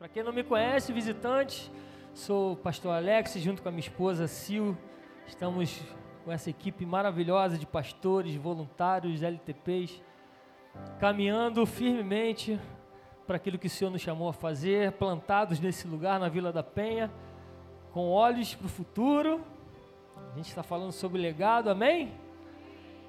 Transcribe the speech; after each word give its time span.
Para 0.00 0.08
quem 0.08 0.22
não 0.22 0.32
me 0.32 0.42
conhece, 0.42 0.94
visitante, 0.94 1.70
sou 2.14 2.54
o 2.54 2.56
pastor 2.56 2.92
Alex, 2.92 3.34
junto 3.34 3.60
com 3.60 3.68
a 3.68 3.70
minha 3.70 3.82
esposa 3.82 4.26
Sil. 4.32 4.72
Estamos 5.26 5.78
com 6.24 6.32
essa 6.32 6.48
equipe 6.48 6.86
maravilhosa 6.86 7.58
de 7.58 7.66
pastores, 7.66 8.34
voluntários, 8.34 9.22
LTPs, 9.22 10.02
caminhando 10.98 11.66
firmemente 11.66 12.58
para 13.26 13.36
aquilo 13.36 13.58
que 13.58 13.66
o 13.66 13.70
Senhor 13.70 13.90
nos 13.90 14.00
chamou 14.00 14.30
a 14.30 14.32
fazer, 14.32 14.92
plantados 14.92 15.60
nesse 15.60 15.86
lugar 15.86 16.18
na 16.18 16.30
Vila 16.30 16.50
da 16.50 16.62
Penha, 16.62 17.12
com 17.92 18.08
olhos 18.08 18.54
para 18.54 18.64
o 18.64 18.70
futuro. 18.70 19.44
A 20.32 20.36
gente 20.36 20.48
está 20.48 20.62
falando 20.62 20.92
sobre 20.92 21.20
legado, 21.20 21.68
amém? 21.68 22.14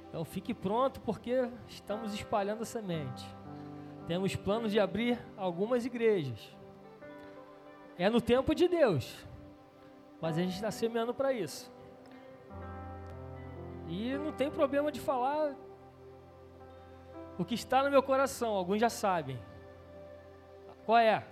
Então 0.09 0.25
fique 0.25 0.53
pronto, 0.53 0.99
porque 0.99 1.47
estamos 1.69 2.13
espalhando 2.13 2.63
a 2.63 2.65
semente. 2.65 3.25
Temos 4.07 4.35
planos 4.35 4.73
de 4.73 4.79
abrir 4.81 5.17
algumas 5.37 5.85
igrejas. 5.85 6.59
É 8.01 8.09
no 8.09 8.19
tempo 8.19 8.55
de 8.55 8.67
Deus. 8.67 9.15
Mas 10.19 10.35
a 10.35 10.41
gente 10.41 10.55
está 10.55 10.71
semeando 10.71 11.13
para 11.13 11.31
isso. 11.31 11.71
E 13.87 14.17
não 14.17 14.31
tem 14.31 14.49
problema 14.49 14.91
de 14.91 14.99
falar 14.99 15.53
o 17.37 17.45
que 17.45 17.53
está 17.53 17.83
no 17.83 17.91
meu 17.91 18.01
coração. 18.01 18.55
Alguns 18.55 18.81
já 18.81 18.89
sabem. 18.89 19.37
Qual 20.83 20.97
é? 20.97 21.23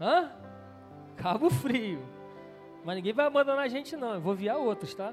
Hã? 0.00 0.30
Cabo 1.16 1.50
Frio. 1.50 2.00
Mas 2.84 2.94
ninguém 2.94 3.12
vai 3.12 3.26
abandonar 3.26 3.64
a 3.64 3.68
gente 3.68 3.96
não. 3.96 4.14
Eu 4.14 4.20
vou 4.20 4.36
viar 4.36 4.56
outros, 4.56 4.94
tá? 4.94 5.12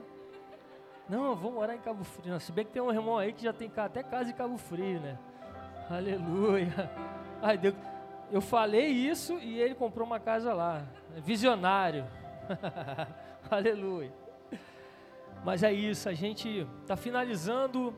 Não, 1.09 1.35
vou 1.35 1.51
morar 1.51 1.73
em 1.73 1.79
Cabo 1.79 2.03
Frio. 2.03 2.39
Se 2.39 2.51
bem 2.51 2.63
que 2.63 2.73
tem 2.73 2.81
um 2.83 2.91
irmão 2.91 3.17
aí 3.17 3.33
que 3.33 3.43
já 3.43 3.53
tem 3.53 3.71
até 3.75 4.03
casa 4.03 4.29
em 4.29 4.35
Cabo 4.35 4.59
Frio, 4.59 4.99
né? 4.99 5.17
Aleluia. 5.89 6.91
Ai, 7.41 7.57
Deus 7.57 7.73
eu 8.31 8.41
falei 8.41 8.87
isso 8.87 9.37
e 9.39 9.59
ele 9.59 9.75
comprou 9.75 10.05
uma 10.05 10.19
casa 10.19 10.53
lá. 10.53 10.85
Visionário. 11.17 12.05
Aleluia. 13.49 14.13
Mas 15.45 15.63
é 15.63 15.71
isso, 15.71 16.09
a 16.09 16.13
gente 16.13 16.67
está 16.81 16.97
finalizando, 16.97 17.93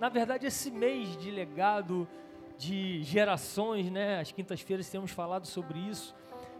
na 0.00 0.08
verdade, 0.08 0.46
esse 0.46 0.70
mês 0.70 1.16
de 1.16 1.30
legado 1.30 2.08
de 2.56 3.02
gerações, 3.04 3.90
né? 3.90 4.18
As 4.18 4.32
quintas-feiras 4.32 4.90
temos 4.90 5.12
falado 5.12 5.46
sobre 5.46 5.78
isso. 5.78 6.14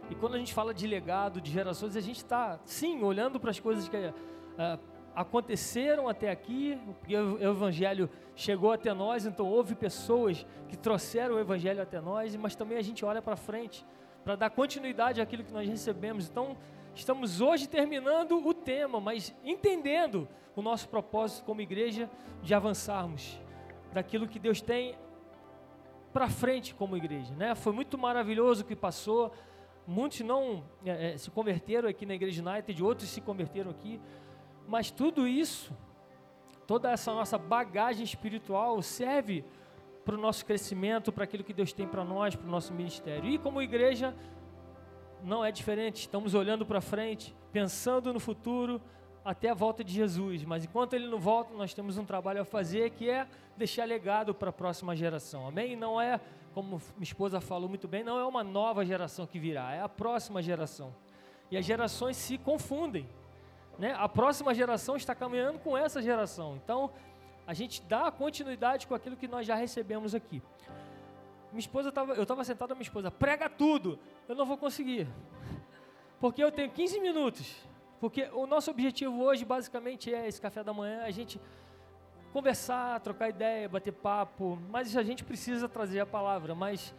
E 0.09 0.15
quando 0.15 0.35
a 0.35 0.37
gente 0.37 0.53
fala 0.53 0.73
de 0.73 0.87
legado, 0.87 1.41
de 1.41 1.51
gerações, 1.51 1.95
a 1.95 2.01
gente 2.01 2.17
está, 2.17 2.59
sim, 2.63 3.03
olhando 3.03 3.39
para 3.39 3.51
as 3.51 3.59
coisas 3.59 3.89
que 3.89 3.97
uh, 3.97 4.79
aconteceram 5.19 6.07
até 6.07 6.31
aqui, 6.31 6.79
o 7.05 7.43
Evangelho 7.43 8.09
chegou 8.37 8.71
até 8.71 8.93
nós, 8.93 9.25
então 9.25 9.45
houve 9.45 9.75
pessoas 9.75 10.47
que 10.69 10.77
trouxeram 10.77 11.35
o 11.35 11.39
Evangelho 11.39 11.81
até 11.81 11.99
nós, 11.99 12.37
mas 12.37 12.55
também 12.55 12.77
a 12.77 12.81
gente 12.81 13.03
olha 13.03 13.21
para 13.21 13.35
frente, 13.35 13.85
para 14.23 14.37
dar 14.37 14.49
continuidade 14.49 15.19
àquilo 15.19 15.43
que 15.43 15.51
nós 15.51 15.67
recebemos. 15.67 16.29
Então, 16.29 16.55
estamos 16.95 17.41
hoje 17.41 17.67
terminando 17.67 18.37
o 18.37 18.53
tema, 18.53 19.01
mas 19.01 19.35
entendendo 19.43 20.25
o 20.55 20.61
nosso 20.61 20.87
propósito 20.87 21.43
como 21.43 21.59
igreja 21.59 22.09
de 22.41 22.53
avançarmos 22.53 23.37
daquilo 23.91 24.25
que 24.25 24.39
Deus 24.39 24.61
tem 24.61 24.95
para 26.13 26.29
frente 26.29 26.73
como 26.73 26.95
igreja. 26.95 27.35
Né? 27.35 27.55
Foi 27.55 27.73
muito 27.73 27.97
maravilhoso 27.97 28.63
o 28.63 28.65
que 28.65 28.75
passou. 28.75 29.33
Muitos 29.85 30.21
não 30.21 30.63
é, 30.85 31.17
se 31.17 31.29
converteram 31.29 31.89
aqui 31.89 32.05
na 32.05 32.15
Igreja 32.15 32.41
United, 32.41 32.81
outros 32.81 33.09
se 33.09 33.19
converteram 33.19 33.69
aqui. 33.69 33.99
Mas 34.69 34.91
tudo 34.91 35.27
isso, 35.27 35.75
toda 36.67 36.91
essa 36.91 37.11
nossa 37.11 37.39
bagagem 37.39 38.03
espiritual 38.03 38.79
serve 38.83 39.43
para 40.05 40.13
o 40.13 40.17
nosso 40.19 40.45
crescimento, 40.45 41.11
para 41.11 41.23
aquilo 41.23 41.43
que 41.43 41.53
Deus 41.53 41.73
tem 41.73 41.87
para 41.87 42.05
nós, 42.05 42.35
para 42.35 42.47
o 42.47 42.51
nosso 42.51 42.71
ministério. 42.71 43.27
E 43.27 43.39
como 43.39 43.63
igreja, 43.63 44.15
não 45.23 45.43
é 45.43 45.51
diferente, 45.51 46.01
estamos 46.01 46.35
olhando 46.35 46.67
para 46.67 46.81
frente, 46.81 47.35
pensando 47.51 48.13
no 48.13 48.19
futuro, 48.19 48.79
até 49.25 49.49
a 49.49 49.55
volta 49.55 49.83
de 49.83 49.91
Jesus. 49.91 50.43
Mas 50.43 50.65
enquanto 50.65 50.93
ele 50.93 51.07
não 51.07 51.19
volta, 51.19 51.51
nós 51.55 51.73
temos 51.73 51.97
um 51.97 52.05
trabalho 52.05 52.41
a 52.41 52.45
fazer 52.45 52.91
que 52.91 53.09
é 53.09 53.27
deixar 53.57 53.85
legado 53.85 54.35
para 54.35 54.51
a 54.51 54.53
próxima 54.53 54.95
geração. 54.95 55.47
Amém? 55.47 55.75
Não 55.75 55.99
é, 55.99 56.21
como 56.53 56.79
minha 56.95 57.03
esposa 57.03 57.41
falou 57.41 57.67
muito 57.67 57.87
bem, 57.87 58.03
não 58.03 58.19
é 58.19 58.25
uma 58.25 58.43
nova 58.43 58.85
geração 58.85 59.25
que 59.25 59.39
virá, 59.39 59.73
é 59.73 59.81
a 59.81 59.89
próxima 59.89 60.43
geração. 60.43 60.95
E 61.49 61.57
as 61.57 61.65
gerações 61.65 62.17
se 62.17 62.37
confundem. 62.37 63.09
Né? 63.79 63.95
A 63.97 64.09
próxima 64.09 64.53
geração 64.53 64.97
está 64.97 65.15
caminhando 65.15 65.57
com 65.59 65.77
essa 65.77 66.01
geração. 66.01 66.59
Então, 66.61 66.91
a 67.47 67.53
gente 67.53 67.81
dá 67.83 68.11
continuidade 68.11 68.85
com 68.85 68.93
aquilo 68.93 69.15
que 69.15 69.27
nós 69.27 69.47
já 69.47 69.55
recebemos 69.55 70.13
aqui. 70.13 70.43
Minha 71.51 71.61
esposa 71.61 71.91
tava, 71.91 72.13
eu 72.13 72.23
estava 72.23 72.43
sentado 72.43 72.75
minha 72.75 72.83
esposa, 72.83 73.09
prega 73.09 73.49
tudo. 73.49 73.97
Eu 74.27 74.35
não 74.35 74.45
vou 74.45 74.57
conseguir. 74.57 75.07
Porque 76.19 76.43
eu 76.43 76.51
tenho 76.51 76.69
15 76.69 76.99
minutos. 76.99 77.55
Porque 78.01 78.29
o 78.33 78.45
nosso 78.45 78.69
objetivo 78.69 79.23
hoje, 79.23 79.45
basicamente, 79.45 80.13
é 80.13 80.27
esse 80.27 80.41
café 80.41 80.61
da 80.61 80.73
manhã, 80.73 81.03
a 81.03 81.11
gente 81.11 81.39
conversar, 82.33 82.99
trocar 82.99 83.29
ideia, 83.29 83.67
bater 83.67 83.93
papo. 83.93 84.59
Mas 84.69 84.95
a 84.95 85.03
gente 85.03 85.23
precisa 85.23 85.69
trazer 85.69 86.01
a 86.01 86.05
palavra. 86.05 86.53
Mas 86.53 86.93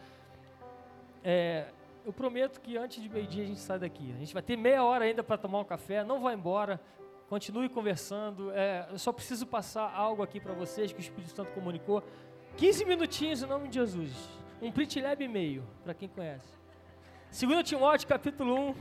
é, 1.23 1.67
eu 2.05 2.11
prometo 2.11 2.59
que 2.59 2.77
antes 2.77 3.01
de 3.01 3.09
meio-dia 3.09 3.43
a 3.43 3.47
gente 3.47 3.59
sai 3.59 3.79
daqui. 3.79 4.11
A 4.15 4.19
gente 4.19 4.33
vai 4.33 4.41
ter 4.41 4.57
meia 4.57 4.83
hora 4.83 5.05
ainda 5.05 5.23
para 5.23 5.37
tomar 5.37 5.59
um 5.59 5.63
café, 5.63 6.03
não 6.03 6.19
vai 6.21 6.33
embora, 6.33 6.81
continue 7.29 7.69
conversando. 7.69 8.51
É, 8.51 8.87
eu 8.89 8.97
só 8.97 9.11
preciso 9.11 9.45
passar 9.45 9.93
algo 9.93 10.23
aqui 10.23 10.39
para 10.39 10.53
vocês 10.53 10.91
que 10.91 10.99
o 10.99 11.01
Espírito 11.01 11.35
Santo 11.35 11.51
comunicou. 11.51 12.03
15 12.57 12.85
minutinhos 12.85 13.43
em 13.43 13.45
nome 13.45 13.67
de 13.67 13.75
Jesus. 13.75 14.11
Um 14.61 14.71
pritilebe 14.71 15.25
e 15.25 15.27
meio, 15.27 15.67
para 15.83 15.93
quem 15.93 16.09
conhece. 16.09 16.53
2 17.39 17.63
Timóteo 17.63 18.07
capítulo 18.07 18.69
1, 18.71 18.75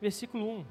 versículo 0.00 0.48
1. 0.60 0.66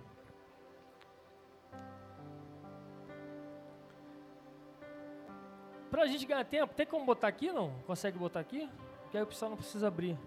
Para 5.90 6.03
a 6.03 6.08
gente 6.08 6.26
ganhar 6.26 6.46
tempo, 6.46 6.74
tem 6.74 6.86
como 6.86 7.06
botar 7.06 7.28
aqui 7.28 7.52
não? 7.52 7.72
Consegue 7.86 8.18
botar 8.18 8.40
aqui? 8.40 8.70
Que 9.09 9.18
aí 9.18 9.23
o 9.23 9.28
pessoal 9.28 9.50
não 9.50 9.57
precisa 9.57 9.88
abrir. 9.88 10.18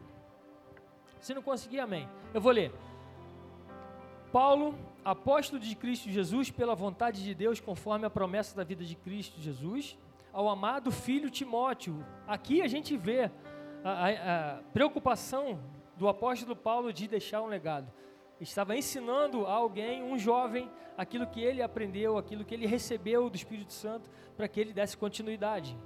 Se 1.20 1.34
não 1.34 1.42
conseguir, 1.42 1.80
amém. 1.80 2.08
Eu 2.32 2.40
vou 2.40 2.52
ler. 2.52 2.72
Paulo, 4.32 4.78
apóstolo 5.04 5.60
de 5.60 5.74
Cristo 5.74 6.08
Jesus, 6.08 6.50
pela 6.50 6.74
vontade 6.74 7.22
de 7.22 7.34
Deus, 7.34 7.60
conforme 7.60 8.06
a 8.06 8.10
promessa 8.10 8.56
da 8.56 8.64
vida 8.64 8.84
de 8.84 8.94
Cristo 8.94 9.40
Jesus, 9.40 9.98
ao 10.32 10.48
amado 10.48 10.90
filho 10.90 11.28
Timóteo. 11.28 12.04
Aqui 12.26 12.62
a 12.62 12.68
gente 12.68 12.96
vê 12.96 13.30
a, 13.84 13.90
a, 13.90 14.08
a 14.08 14.62
preocupação 14.72 15.58
do 15.96 16.08
apóstolo 16.08 16.54
Paulo 16.54 16.92
de 16.92 17.08
deixar 17.08 17.42
um 17.42 17.46
legado. 17.46 17.92
Estava 18.40 18.76
ensinando 18.76 19.46
a 19.46 19.52
alguém, 19.52 20.02
um 20.02 20.18
jovem, 20.18 20.70
aquilo 20.96 21.26
que 21.26 21.42
ele 21.42 21.60
aprendeu, 21.60 22.16
aquilo 22.16 22.44
que 22.44 22.54
ele 22.54 22.66
recebeu 22.66 23.28
do 23.28 23.36
Espírito 23.36 23.72
Santo, 23.72 24.08
para 24.36 24.48
que 24.48 24.58
ele 24.58 24.72
desse 24.72 24.96
continuidade. 24.96 25.76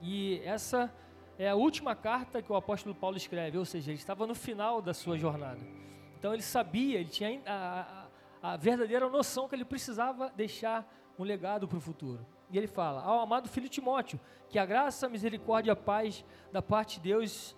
E 0.00 0.40
essa 0.44 0.92
é 1.40 1.48
a 1.48 1.54
última 1.54 1.96
carta 1.96 2.42
que 2.42 2.52
o 2.52 2.54
apóstolo 2.54 2.94
Paulo 2.94 3.16
escreve, 3.16 3.56
ou 3.56 3.64
seja, 3.64 3.90
ele 3.90 3.98
estava 3.98 4.26
no 4.26 4.34
final 4.34 4.82
da 4.82 4.92
sua 4.92 5.16
jornada. 5.16 5.60
Então 6.18 6.34
ele 6.34 6.42
sabia, 6.42 7.00
ele 7.00 7.08
tinha 7.08 7.40
a, 7.46 8.08
a, 8.42 8.52
a 8.52 8.56
verdadeira 8.58 9.08
noção 9.08 9.48
que 9.48 9.54
ele 9.54 9.64
precisava 9.64 10.30
deixar 10.36 10.86
um 11.18 11.24
legado 11.24 11.66
para 11.66 11.78
o 11.78 11.80
futuro. 11.80 12.26
E 12.50 12.58
ele 12.58 12.66
fala: 12.66 13.00
Ao 13.02 13.20
amado 13.20 13.48
filho 13.48 13.70
Timóteo, 13.70 14.20
que 14.50 14.58
a 14.58 14.66
graça, 14.66 15.06
a 15.06 15.08
misericórdia 15.08 15.70
e 15.70 15.72
a 15.72 15.76
paz 15.76 16.22
da 16.52 16.60
parte 16.60 16.96
de 16.96 17.08
Deus 17.08 17.56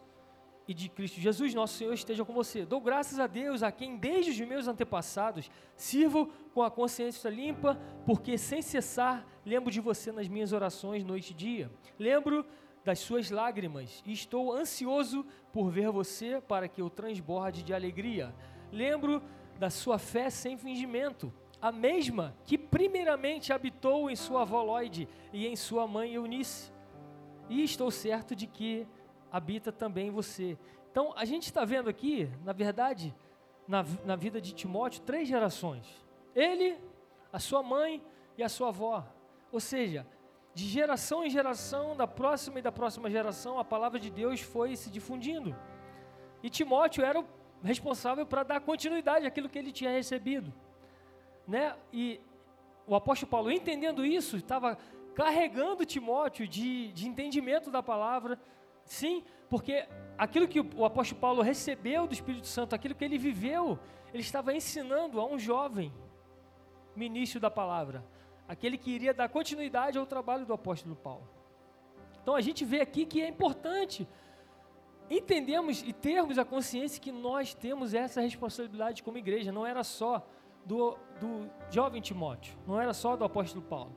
e 0.68 0.72
de 0.72 0.88
Cristo 0.88 1.20
Jesus, 1.20 1.52
nosso 1.52 1.74
Senhor, 1.74 1.92
esteja 1.92 2.24
com 2.24 2.32
você. 2.32 2.64
Dou 2.64 2.80
graças 2.80 3.18
a 3.18 3.26
Deus, 3.26 3.64
a 3.64 3.72
quem 3.72 3.96
desde 3.96 4.30
os 4.30 4.48
meus 4.48 4.68
antepassados 4.68 5.50
sirvo 5.74 6.30
com 6.54 6.62
a 6.62 6.70
consciência 6.70 7.28
limpa, 7.28 7.76
porque 8.06 8.38
sem 8.38 8.62
cessar 8.62 9.26
lembro 9.44 9.72
de 9.72 9.80
você 9.80 10.12
nas 10.12 10.28
minhas 10.28 10.52
orações 10.52 11.02
noite 11.02 11.32
e 11.32 11.34
dia. 11.34 11.68
Lembro 11.98 12.46
das 12.84 12.98
suas 12.98 13.30
lágrimas, 13.30 14.02
e 14.04 14.12
estou 14.12 14.52
ansioso 14.52 15.24
por 15.52 15.70
ver 15.70 15.90
você 15.90 16.40
para 16.40 16.68
que 16.68 16.82
eu 16.82 16.90
transborde 16.90 17.62
de 17.62 17.72
alegria. 17.72 18.34
Lembro 18.72 19.22
da 19.58 19.70
sua 19.70 19.98
fé 19.98 20.28
sem 20.30 20.56
fingimento, 20.56 21.32
a 21.60 21.70
mesma 21.70 22.34
que 22.44 22.58
primeiramente 22.58 23.52
habitou 23.52 24.10
em 24.10 24.16
sua 24.16 24.42
avó 24.42 24.62
Lloyd 24.62 25.08
e 25.32 25.46
em 25.46 25.54
sua 25.54 25.86
mãe 25.86 26.14
Eunice. 26.14 26.72
E 27.48 27.62
estou 27.62 27.90
certo 27.90 28.34
de 28.34 28.46
que 28.46 28.86
habita 29.30 29.70
também 29.70 30.10
você. 30.10 30.58
Então, 30.90 31.12
a 31.16 31.24
gente 31.24 31.44
está 31.44 31.64
vendo 31.64 31.88
aqui, 31.88 32.28
na 32.44 32.52
verdade, 32.52 33.14
na, 33.68 33.84
na 34.04 34.16
vida 34.16 34.40
de 34.40 34.52
Timóteo, 34.52 35.02
três 35.02 35.28
gerações: 35.28 35.86
ele, 36.34 36.78
a 37.32 37.38
sua 37.38 37.62
mãe 37.62 38.02
e 38.36 38.42
a 38.42 38.48
sua 38.48 38.68
avó. 38.68 39.06
Ou 39.52 39.60
seja, 39.60 40.06
de 40.54 40.66
geração 40.66 41.24
em 41.24 41.30
geração, 41.30 41.96
da 41.96 42.06
próxima 42.06 42.58
e 42.58 42.62
da 42.62 42.70
próxima 42.70 43.10
geração, 43.10 43.58
a 43.58 43.64
palavra 43.64 43.98
de 43.98 44.10
Deus 44.10 44.40
foi 44.40 44.76
se 44.76 44.90
difundindo. 44.90 45.56
E 46.42 46.50
Timóteo 46.50 47.04
era 47.04 47.20
o 47.20 47.26
responsável 47.62 48.26
para 48.26 48.42
dar 48.42 48.60
continuidade 48.60 49.26
àquilo 49.26 49.48
que 49.48 49.58
ele 49.58 49.72
tinha 49.72 49.90
recebido. 49.90 50.52
Né? 51.46 51.74
E 51.92 52.20
o 52.86 52.94
apóstolo 52.94 53.30
Paulo, 53.30 53.50
entendendo 53.50 54.04
isso, 54.04 54.36
estava 54.36 54.76
carregando 55.14 55.86
Timóteo 55.86 56.46
de, 56.46 56.92
de 56.92 57.08
entendimento 57.08 57.70
da 57.70 57.82
palavra, 57.82 58.38
Sim, 58.84 59.22
porque 59.48 59.86
aquilo 60.16 60.48
que 60.48 60.60
o 60.60 60.84
apóstolo 60.84 61.20
Paulo 61.20 61.42
recebeu 61.42 62.06
do 62.06 62.12
Espírito 62.12 62.46
Santo, 62.46 62.74
aquilo 62.74 62.94
que 62.94 63.04
ele 63.04 63.18
viveu, 63.18 63.78
ele 64.12 64.22
estava 64.22 64.54
ensinando 64.54 65.20
a 65.20 65.26
um 65.26 65.38
jovem 65.38 65.92
ministro 66.94 67.40
da 67.40 67.50
palavra, 67.50 68.04
aquele 68.52 68.76
que 68.76 68.90
iria 68.90 69.14
dar 69.14 69.28
continuidade 69.28 69.98
ao 69.98 70.06
trabalho 70.06 70.44
do 70.44 70.52
apóstolo 70.52 70.94
Paulo. 70.94 71.26
Então 72.22 72.34
a 72.36 72.40
gente 72.40 72.64
vê 72.64 72.80
aqui 72.80 73.06
que 73.06 73.20
é 73.20 73.28
importante 73.28 74.06
entendemos 75.10 75.82
e 75.82 75.92
termos 75.92 76.38
a 76.38 76.44
consciência 76.44 77.00
que 77.00 77.10
nós 77.10 77.54
temos 77.54 77.94
essa 77.94 78.20
responsabilidade 78.20 79.02
como 79.02 79.18
igreja, 79.18 79.50
não 79.50 79.66
era 79.66 79.82
só 79.82 80.26
do, 80.64 80.96
do 81.18 81.50
jovem 81.70 82.00
Timóteo, 82.00 82.56
não 82.66 82.80
era 82.80 82.92
só 82.92 83.16
do 83.16 83.24
apóstolo 83.24 83.62
Paulo. 83.62 83.94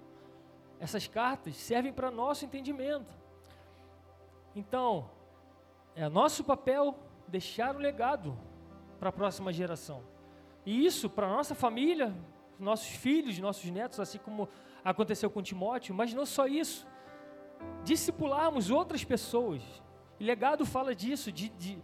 Essas 0.79 1.05
cartas 1.07 1.55
servem 1.57 1.93
para 1.93 2.09
nosso 2.09 2.45
entendimento. 2.45 3.13
Então, 4.55 5.09
é 5.95 6.07
nosso 6.09 6.43
papel 6.43 6.97
deixar 7.27 7.75
um 7.75 7.79
legado 7.79 8.37
para 8.99 9.09
a 9.09 9.11
próxima 9.11 9.51
geração. 9.51 10.01
E 10.65 10.85
isso 10.85 11.09
para 11.09 11.27
nossa 11.27 11.53
família, 11.53 12.13
nossos 12.59 12.87
filhos, 12.87 13.37
nossos 13.39 13.69
netos, 13.69 13.99
assim 13.99 14.17
como 14.17 14.49
aconteceu 14.83 15.29
com 15.29 15.41
Timóteo, 15.41 15.93
mas 15.95 16.13
não 16.13 16.25
só 16.25 16.47
isso. 16.47 16.87
Discipularmos 17.83 18.69
outras 18.69 19.03
pessoas. 19.03 19.61
Legado 20.19 20.65
fala 20.65 20.95
disso, 20.95 21.31
de, 21.31 21.49
de, 21.49 21.77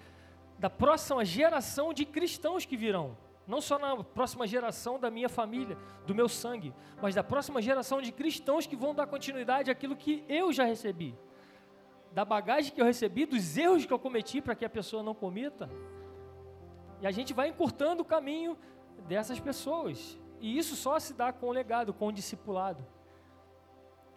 da 0.58 0.70
próxima 0.70 1.26
geração 1.26 1.94
de 1.94 2.06
cristãos 2.06 2.66
que 2.66 2.78
virão. 2.78 3.18
Não 3.48 3.60
só 3.60 3.78
na 3.78 4.04
próxima 4.04 4.48
geração 4.48 5.00
da 5.00 5.10
minha 5.10 5.28
família, 5.28 5.78
do 6.06 6.16
meu 6.16 6.30
sangue, 6.30 6.74
mas 7.02 7.16
da 7.16 7.24
próxima 7.24 7.62
geração 7.62 8.02
de 8.02 8.12
cristãos 8.12 8.68
que 8.68 8.76
vão 8.76 8.94
dar 8.94 9.08
continuidade 9.08 9.72
àquilo 9.72 9.96
que 9.96 10.24
eu 10.30 10.54
já 10.54 10.64
recebi. 10.64 11.16
Da 12.14 12.24
bagagem 12.24 12.72
que 12.72 12.80
eu 12.80 12.86
recebi, 12.86 13.26
dos 13.26 13.58
erros 13.58 13.86
que 13.86 13.92
eu 13.92 14.00
cometi 14.00 14.42
para 14.42 14.56
que 14.56 14.64
a 14.64 14.70
pessoa 14.70 15.02
não 15.02 15.16
cometa. 15.16 15.70
E 17.02 17.08
a 17.08 17.12
gente 17.12 17.34
vai 17.34 17.50
encurtando 17.50 18.04
o 18.04 18.06
caminho 18.06 18.58
dessas 19.08 19.40
pessoas. 19.40 20.21
E 20.42 20.58
isso 20.58 20.76
só 20.76 21.00
se 21.00 21.14
dá 21.14 21.32
com 21.32 21.48
o 21.48 21.52
legado, 21.52 21.94
com 21.94 22.08
o 22.08 22.12
discipulado. 22.12 22.84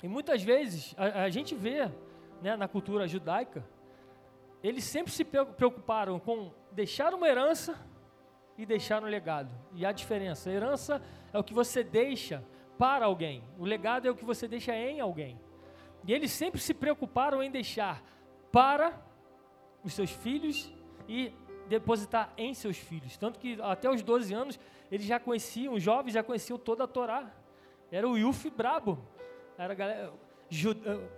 E 0.02 0.08
muitas 0.08 0.42
vezes 0.42 0.94
a, 0.96 1.24
a 1.24 1.30
gente 1.30 1.54
vê 1.54 1.90
né, 2.40 2.56
na 2.56 2.66
cultura 2.66 3.06
judaica, 3.06 3.64
eles 4.62 4.84
sempre 4.84 5.12
se 5.12 5.22
preocuparam 5.22 6.18
com 6.18 6.50
deixar 6.72 7.12
uma 7.12 7.28
herança 7.28 7.78
e 8.56 8.64
deixar 8.64 9.02
um 9.02 9.06
legado. 9.06 9.50
E 9.74 9.84
a 9.84 9.92
diferença, 9.92 10.48
a 10.48 10.52
herança 10.52 11.02
é 11.30 11.38
o 11.38 11.44
que 11.44 11.52
você 11.52 11.84
deixa 11.84 12.42
para 12.78 13.04
alguém, 13.04 13.44
o 13.58 13.64
legado 13.64 14.08
é 14.08 14.10
o 14.10 14.16
que 14.16 14.24
você 14.24 14.48
deixa 14.48 14.74
em 14.74 15.00
alguém. 15.00 15.38
E 16.06 16.12
eles 16.12 16.32
sempre 16.32 16.60
se 16.60 16.72
preocuparam 16.72 17.42
em 17.42 17.50
deixar 17.50 18.02
para 18.50 18.98
os 19.84 19.92
seus 19.92 20.10
filhos 20.10 20.72
e 21.06 21.32
depositar 21.68 22.32
em 22.36 22.54
seus 22.54 22.76
filhos. 22.76 23.16
Tanto 23.16 23.38
que 23.38 23.60
até 23.60 23.90
os 23.90 24.02
12 24.02 24.32
anos 24.34 24.58
eles 24.90 25.06
já 25.06 25.18
conheciam, 25.18 25.74
os 25.74 25.82
jovens 25.82 26.12
já 26.12 26.22
conheciam 26.22 26.58
toda 26.58 26.84
a 26.84 26.86
Torá. 26.86 27.30
Era 27.90 28.08
o 28.08 28.16
Yuf 28.16 28.50
brabo. 28.50 28.98
Era 29.56 29.74
galera, 29.74 30.12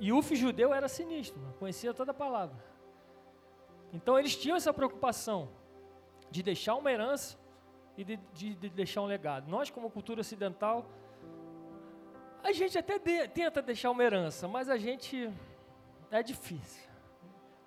Yuf 0.00 0.34
judeu 0.34 0.72
era 0.72 0.88
sinistro, 0.88 1.40
conhecia 1.58 1.92
toda 1.92 2.10
a 2.10 2.14
palavra. 2.14 2.56
Então 3.92 4.18
eles 4.18 4.36
tinham 4.36 4.56
essa 4.56 4.72
preocupação 4.72 5.48
de 6.30 6.42
deixar 6.42 6.74
uma 6.74 6.90
herança 6.90 7.38
e 7.96 8.04
de, 8.04 8.16
de, 8.32 8.54
de 8.54 8.68
deixar 8.68 9.02
um 9.02 9.06
legado. 9.06 9.48
Nós, 9.48 9.70
como 9.70 9.90
cultura 9.90 10.20
ocidental, 10.20 10.86
a 12.42 12.52
gente 12.52 12.78
até 12.78 12.98
de, 12.98 13.28
tenta 13.28 13.62
deixar 13.62 13.90
uma 13.90 14.02
herança, 14.04 14.46
mas 14.46 14.68
a 14.68 14.76
gente 14.76 15.30
é 16.10 16.22
difícil. 16.22 16.90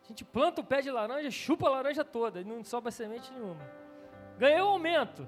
Gente 0.09 0.25
planta 0.25 0.59
o 0.59 0.63
pé 0.63 0.81
de 0.81 0.89
laranja, 0.89 1.29
chupa 1.29 1.67
a 1.67 1.69
laranja 1.69 2.03
toda 2.03 2.41
e 2.41 2.43
não 2.43 2.63
sobra 2.63 2.89
semente 2.89 3.31
nenhuma. 3.31 3.61
Ganhou 4.39 4.69
aumento. 4.69 5.27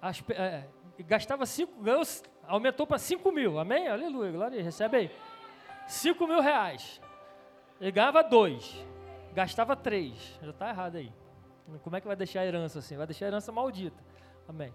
As, 0.00 0.22
é, 0.28 0.68
gastava 0.98 1.46
5, 1.46 1.82
ganhou, 1.82 2.02
aumentou 2.46 2.86
para 2.86 2.98
5 2.98 3.32
mil. 3.32 3.58
Amém? 3.58 3.88
Aleluia, 3.88 4.30
glória, 4.30 4.62
recebe 4.62 4.96
aí. 4.98 5.10
5 5.86 6.26
mil 6.26 6.42
reais. 6.42 7.00
Ele 7.80 7.90
ganhava 7.90 8.22
2, 8.22 8.86
gastava 9.32 9.74
3. 9.74 10.38
Já 10.42 10.50
está 10.50 10.68
errado 10.68 10.96
aí. 10.96 11.10
Como 11.82 11.96
é 11.96 12.00
que 12.02 12.06
vai 12.06 12.16
deixar 12.16 12.40
a 12.40 12.46
herança 12.46 12.80
assim? 12.80 12.98
Vai 12.98 13.06
deixar 13.06 13.24
a 13.24 13.28
herança 13.28 13.50
maldita. 13.50 14.04
Amém. 14.46 14.74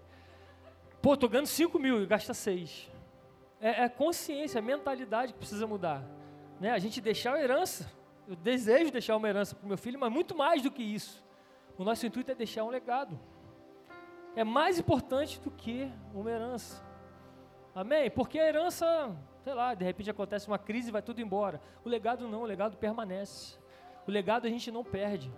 Pô, 1.00 1.14
estou 1.14 1.28
ganhando 1.28 1.46
5 1.46 1.78
mil 1.78 2.02
e 2.02 2.06
gasta 2.06 2.34
6. 2.34 2.90
É, 3.60 3.84
é 3.84 3.88
consciência, 3.88 4.58
é 4.58 4.62
mentalidade 4.62 5.32
que 5.34 5.38
precisa 5.38 5.68
mudar. 5.68 6.02
Né? 6.58 6.72
A 6.72 6.80
gente 6.80 7.00
deixar 7.00 7.34
a 7.34 7.40
herança. 7.40 7.88
Eu 8.26 8.34
desejo 8.34 8.90
deixar 8.90 9.16
uma 9.16 9.28
herança 9.28 9.54
para 9.54 9.64
o 9.64 9.68
meu 9.68 9.78
filho, 9.78 9.98
mas 9.98 10.12
muito 10.12 10.36
mais 10.36 10.62
do 10.62 10.70
que 10.70 10.82
isso. 10.82 11.24
O 11.78 11.84
nosso 11.84 12.04
intuito 12.06 12.32
é 12.32 12.34
deixar 12.34 12.64
um 12.64 12.68
legado. 12.68 13.18
É 14.34 14.42
mais 14.42 14.78
importante 14.78 15.40
do 15.40 15.50
que 15.50 15.90
uma 16.12 16.30
herança. 16.30 16.84
Amém? 17.74 18.10
Porque 18.10 18.38
a 18.38 18.48
herança, 18.48 19.14
sei 19.44 19.54
lá, 19.54 19.74
de 19.74 19.84
repente 19.84 20.10
acontece 20.10 20.48
uma 20.48 20.58
crise 20.58 20.88
e 20.88 20.92
vai 20.92 21.02
tudo 21.02 21.20
embora. 21.20 21.60
O 21.84 21.88
legado 21.88 22.26
não, 22.26 22.42
o 22.42 22.46
legado 22.46 22.76
permanece. 22.76 23.58
O 24.06 24.10
legado 24.10 24.46
a 24.46 24.50
gente 24.50 24.70
não 24.70 24.82
perde. 24.82 25.32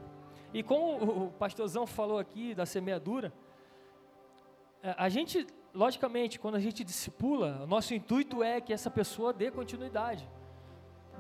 E 0.55 0.62
como 0.62 1.26
o 1.26 1.31
pastorzão 1.32 1.87
falou 1.87 2.19
aqui 2.19 2.55
da 2.55 2.64
semeadura, 2.64 3.32
é, 4.82 4.94
a 4.96 5.08
gente, 5.08 5.46
logicamente, 5.75 6.38
quando 6.38 6.55
a 6.55 6.61
gente 6.61 6.82
discipula, 6.82 7.61
o 7.64 7.67
nosso 7.67 7.93
intuito 7.93 8.43
é 8.43 8.61
que 8.61 8.73
essa 8.73 8.90
pessoa 8.90 9.32
dê 9.32 9.50
continuidade. 9.50 10.29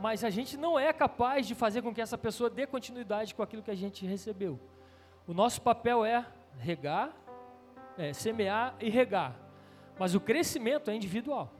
Mas 0.00 0.22
a 0.22 0.30
gente 0.30 0.56
não 0.56 0.78
é 0.78 0.92
capaz 0.92 1.46
de 1.46 1.54
fazer 1.54 1.82
com 1.82 1.92
que 1.92 2.00
essa 2.00 2.16
pessoa 2.16 2.48
dê 2.48 2.66
continuidade 2.66 3.34
com 3.34 3.42
aquilo 3.42 3.62
que 3.62 3.70
a 3.70 3.76
gente 3.76 4.06
recebeu. 4.06 4.58
O 5.26 5.34
nosso 5.34 5.60
papel 5.60 6.04
é 6.04 6.24
regar, 6.58 7.14
é, 7.96 8.12
semear 8.12 8.76
e 8.80 8.88
regar. 8.88 9.36
Mas 9.98 10.14
o 10.14 10.20
crescimento 10.20 10.90
é 10.90 10.94
individual. 10.94 11.52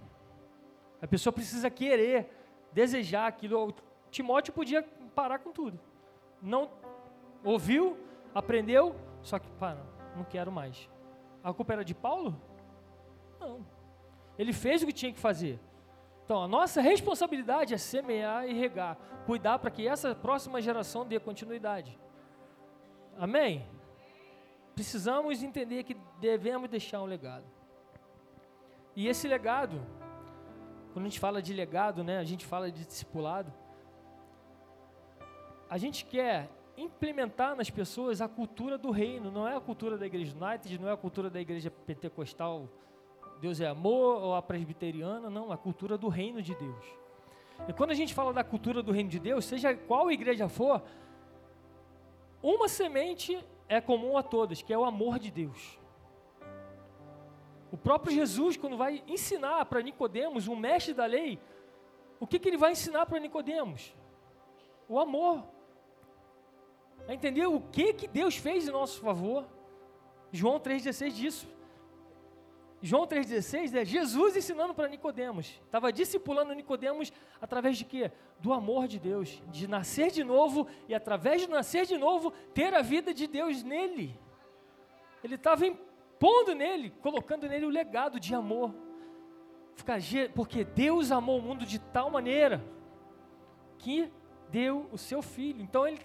A 1.03 1.07
pessoa 1.07 1.33
precisa 1.33 1.69
querer, 1.69 2.31
desejar 2.73 3.27
aquilo. 3.27 3.69
O 3.69 3.75
Timóteo 4.11 4.53
podia 4.53 4.83
parar 5.15 5.41
com 5.41 5.51
tudo. 5.51 5.79
Não 6.41 6.71
ouviu, 7.45 7.99
aprendeu, 8.33 8.95
só 9.23 9.39
que, 9.39 9.49
pá, 9.53 9.75
não, 9.75 10.19
não 10.19 10.25
quero 10.25 10.53
mais. 10.53 10.89
A 11.43 11.53
culpa 11.53 11.73
era 11.73 11.85
de 11.85 11.95
Paulo? 11.95 12.41
Não. 13.41 13.67
Ele 14.39 14.53
fez 14.53 14.83
o 14.83 14.87
que 14.87 14.93
tinha 14.93 15.13
que 15.13 15.19
fazer. 15.19 15.59
Então, 16.29 16.43
a 16.43 16.47
nossa 16.47 16.83
responsabilidade 16.83 17.73
é 17.73 17.79
semear 17.79 18.47
e 18.47 18.53
regar, 18.53 18.99
cuidar 19.25 19.59
para 19.59 19.71
que 19.71 19.89
essa 19.89 20.15
próxima 20.15 20.61
geração 20.61 21.07
dê 21.07 21.19
continuidade. 21.19 21.99
Amém? 23.19 23.65
Precisamos 24.75 25.43
entender 25.43 25.85
que 25.85 25.97
devemos 26.21 26.69
deixar 26.69 27.01
um 27.01 27.07
legado. 27.07 27.47
E 28.95 29.09
esse 29.09 29.27
legado, 29.27 29.81
quando 30.93 31.07
a 31.07 31.09
gente 31.09 31.19
fala 31.19 31.41
de 31.41 31.55
legado, 31.55 32.05
né, 32.05 32.19
a 32.19 32.25
gente 32.25 32.45
fala 32.45 32.71
de 32.71 32.85
discipulado, 32.85 33.51
a 35.71 35.79
gente 35.79 36.05
quer 36.05 36.51
implementar 36.77 37.57
nas 37.57 37.71
pessoas 37.71 38.21
a 38.21 38.29
cultura 38.29 38.77
do 38.77 38.91
reino, 38.91 39.31
não 39.31 39.49
é 39.49 39.57
a 39.57 39.61
cultura 39.63 39.97
da 39.97 40.05
igreja 40.05 40.37
United, 40.37 40.79
não 40.79 40.91
é 40.91 40.93
a 40.93 40.97
cultura 40.99 41.31
da 41.31 41.41
igreja 41.41 41.71
pentecostal, 41.71 42.69
Deus 43.41 43.61
é 43.61 43.67
amor, 43.67 44.23
ou 44.23 44.35
a 44.35 44.43
presbiteriana, 44.43 45.31
não, 45.31 45.53
a 45.53 45.57
cultura 45.57 45.97
do 45.97 46.09
reino 46.09 46.43
de 46.43 46.55
Deus. 46.55 46.85
E 47.69 47.73
quando 47.73 47.91
a 47.91 47.95
gente 47.95 48.15
fala 48.15 48.33
da 48.33 48.45
cultura 48.45 48.83
do 48.83 48.93
reino 48.93 49.09
de 49.09 49.19
Deus, 49.19 49.45
seja 49.45 49.75
qual 49.75 50.11
igreja 50.11 50.49
for, 50.49 50.83
uma 52.43 52.69
semente 52.69 53.39
é 53.69 53.81
comum 53.81 54.17
a 54.17 54.23
todas, 54.23 54.63
que 54.63 54.73
é 54.73 54.79
o 54.79 54.85
amor 54.85 55.19
de 55.19 55.31
Deus. 55.31 55.79
O 57.71 57.77
próprio 57.77 58.15
Jesus, 58.15 58.57
quando 58.57 58.77
vai 58.77 59.03
ensinar 59.07 59.67
para 59.67 59.83
Nicodemos, 59.83 60.49
um 60.49 60.57
mestre 60.57 60.95
da 60.95 61.05
lei, 61.05 61.39
o 62.19 62.27
que, 62.27 62.39
que 62.39 62.49
ele 62.49 62.57
vai 62.57 62.73
ensinar 62.73 63.07
para 63.07 63.19
Nicodemos? 63.19 63.95
O 64.89 64.99
amor 64.99 65.45
a 67.07 67.15
entender 67.15 67.47
o 67.47 67.61
que, 67.61 67.93
que 67.95 68.07
Deus 68.07 68.37
fez 68.37 68.69
em 68.69 68.71
nosso 68.71 69.01
favor. 69.01 69.47
João 70.31 70.61
3,16 70.61 71.11
disso. 71.13 71.58
João 72.81 73.07
3,16 73.07 73.75
é 73.75 73.85
Jesus 73.85 74.37
ensinando 74.37 74.73
para 74.73 74.89
Nicodemos. 74.89 75.61
Estava 75.65 75.93
discipulando 75.93 76.55
Nicodemos 76.55 77.13
através 77.41 77.77
de 77.77 77.85
quê? 77.85 78.13
Do 78.39 78.53
amor 78.53 78.87
de 78.87 79.01
Deus, 79.01 79.43
de 79.49 79.67
nascer 79.67 80.13
de 80.13 80.23
novo 80.23 80.69
e 80.89 80.95
através 80.95 81.43
de 81.43 81.49
nascer 81.49 81.87
de 81.87 81.99
novo 81.99 82.31
ter 82.55 82.73
a 82.75 82.83
vida 82.83 83.13
de 83.13 83.27
Deus 83.27 83.65
nele. 83.65 84.19
Ele 85.25 85.35
estava 85.35 85.67
impondo 85.67 86.55
nele, 86.55 86.91
colocando 87.03 87.49
nele 87.49 87.67
o 87.67 87.71
legado 87.71 88.21
de 88.21 88.33
amor. 88.35 88.73
Porque 90.35 90.65
Deus 90.65 91.11
amou 91.11 91.39
o 91.39 91.43
mundo 91.43 91.67
de 91.67 91.81
tal 91.81 92.11
maneira 92.11 92.65
que 93.79 94.13
deu 94.51 94.89
o 94.93 94.99
seu 94.99 95.21
filho. 95.21 95.63
Então 95.63 95.87
ele 95.87 96.01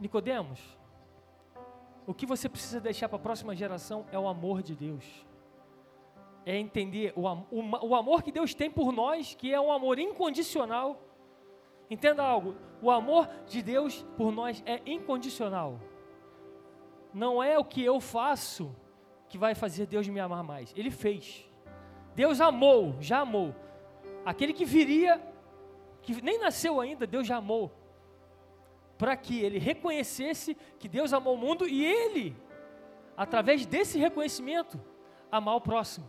Nicodemos, 0.00 0.58
o 2.06 2.14
que 2.14 2.24
você 2.24 2.48
precisa 2.48 2.80
deixar 2.80 3.08
para 3.08 3.18
a 3.18 3.22
próxima 3.22 3.54
geração 3.54 4.06
é 4.10 4.18
o 4.18 4.26
amor 4.26 4.62
de 4.62 4.74
Deus. 4.74 5.29
É 6.50 6.56
entender 6.56 7.12
o, 7.14 7.22
o, 7.22 7.88
o 7.88 7.94
amor 7.94 8.22
que 8.22 8.32
Deus 8.32 8.54
tem 8.54 8.70
por 8.70 8.92
nós, 8.92 9.34
que 9.34 9.52
é 9.52 9.60
um 9.60 9.70
amor 9.70 9.98
incondicional, 9.98 11.10
Entenda 11.90 12.22
algo: 12.22 12.54
o 12.80 12.90
amor 12.90 13.28
de 13.46 13.60
Deus 13.60 14.06
por 14.16 14.30
nós 14.30 14.62
é 14.64 14.80
incondicional. 14.86 15.80
Não 17.12 17.42
é 17.42 17.58
o 17.58 17.64
que 17.64 17.84
eu 17.84 18.00
faço 18.00 18.74
que 19.28 19.36
vai 19.36 19.54
fazer 19.54 19.86
Deus 19.86 20.06
me 20.06 20.20
amar 20.20 20.44
mais. 20.44 20.72
Ele 20.76 20.90
fez. 20.90 21.44
Deus 22.14 22.40
amou, 22.40 22.94
já 23.00 23.20
amou. 23.20 23.54
Aquele 24.24 24.52
que 24.52 24.64
viria, 24.64 25.20
que 26.02 26.22
nem 26.22 26.38
nasceu 26.38 26.80
ainda, 26.80 27.06
Deus 27.06 27.26
já 27.26 27.36
amou. 27.36 27.72
Para 28.96 29.16
que 29.16 29.40
ele 29.40 29.58
reconhecesse 29.58 30.56
que 30.78 30.88
Deus 30.88 31.12
amou 31.12 31.34
o 31.34 31.38
mundo 31.38 31.66
e 31.66 31.84
ele, 31.84 32.36
através 33.16 33.66
desse 33.66 33.98
reconhecimento, 33.98 34.80
amar 35.32 35.56
o 35.56 35.60
próximo. 35.60 36.06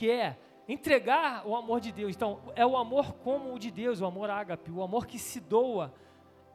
Que 0.00 0.10
é 0.10 0.38
entregar 0.66 1.46
o 1.46 1.54
amor 1.54 1.78
de 1.78 1.92
Deus. 1.92 2.16
Então, 2.16 2.40
é 2.56 2.64
o 2.64 2.74
amor 2.74 3.12
como 3.16 3.52
o 3.52 3.58
de 3.58 3.70
Deus, 3.70 4.00
o 4.00 4.06
amor 4.06 4.30
ágape, 4.30 4.70
o 4.70 4.82
amor 4.82 5.06
que 5.06 5.18
se 5.18 5.38
doa 5.38 5.92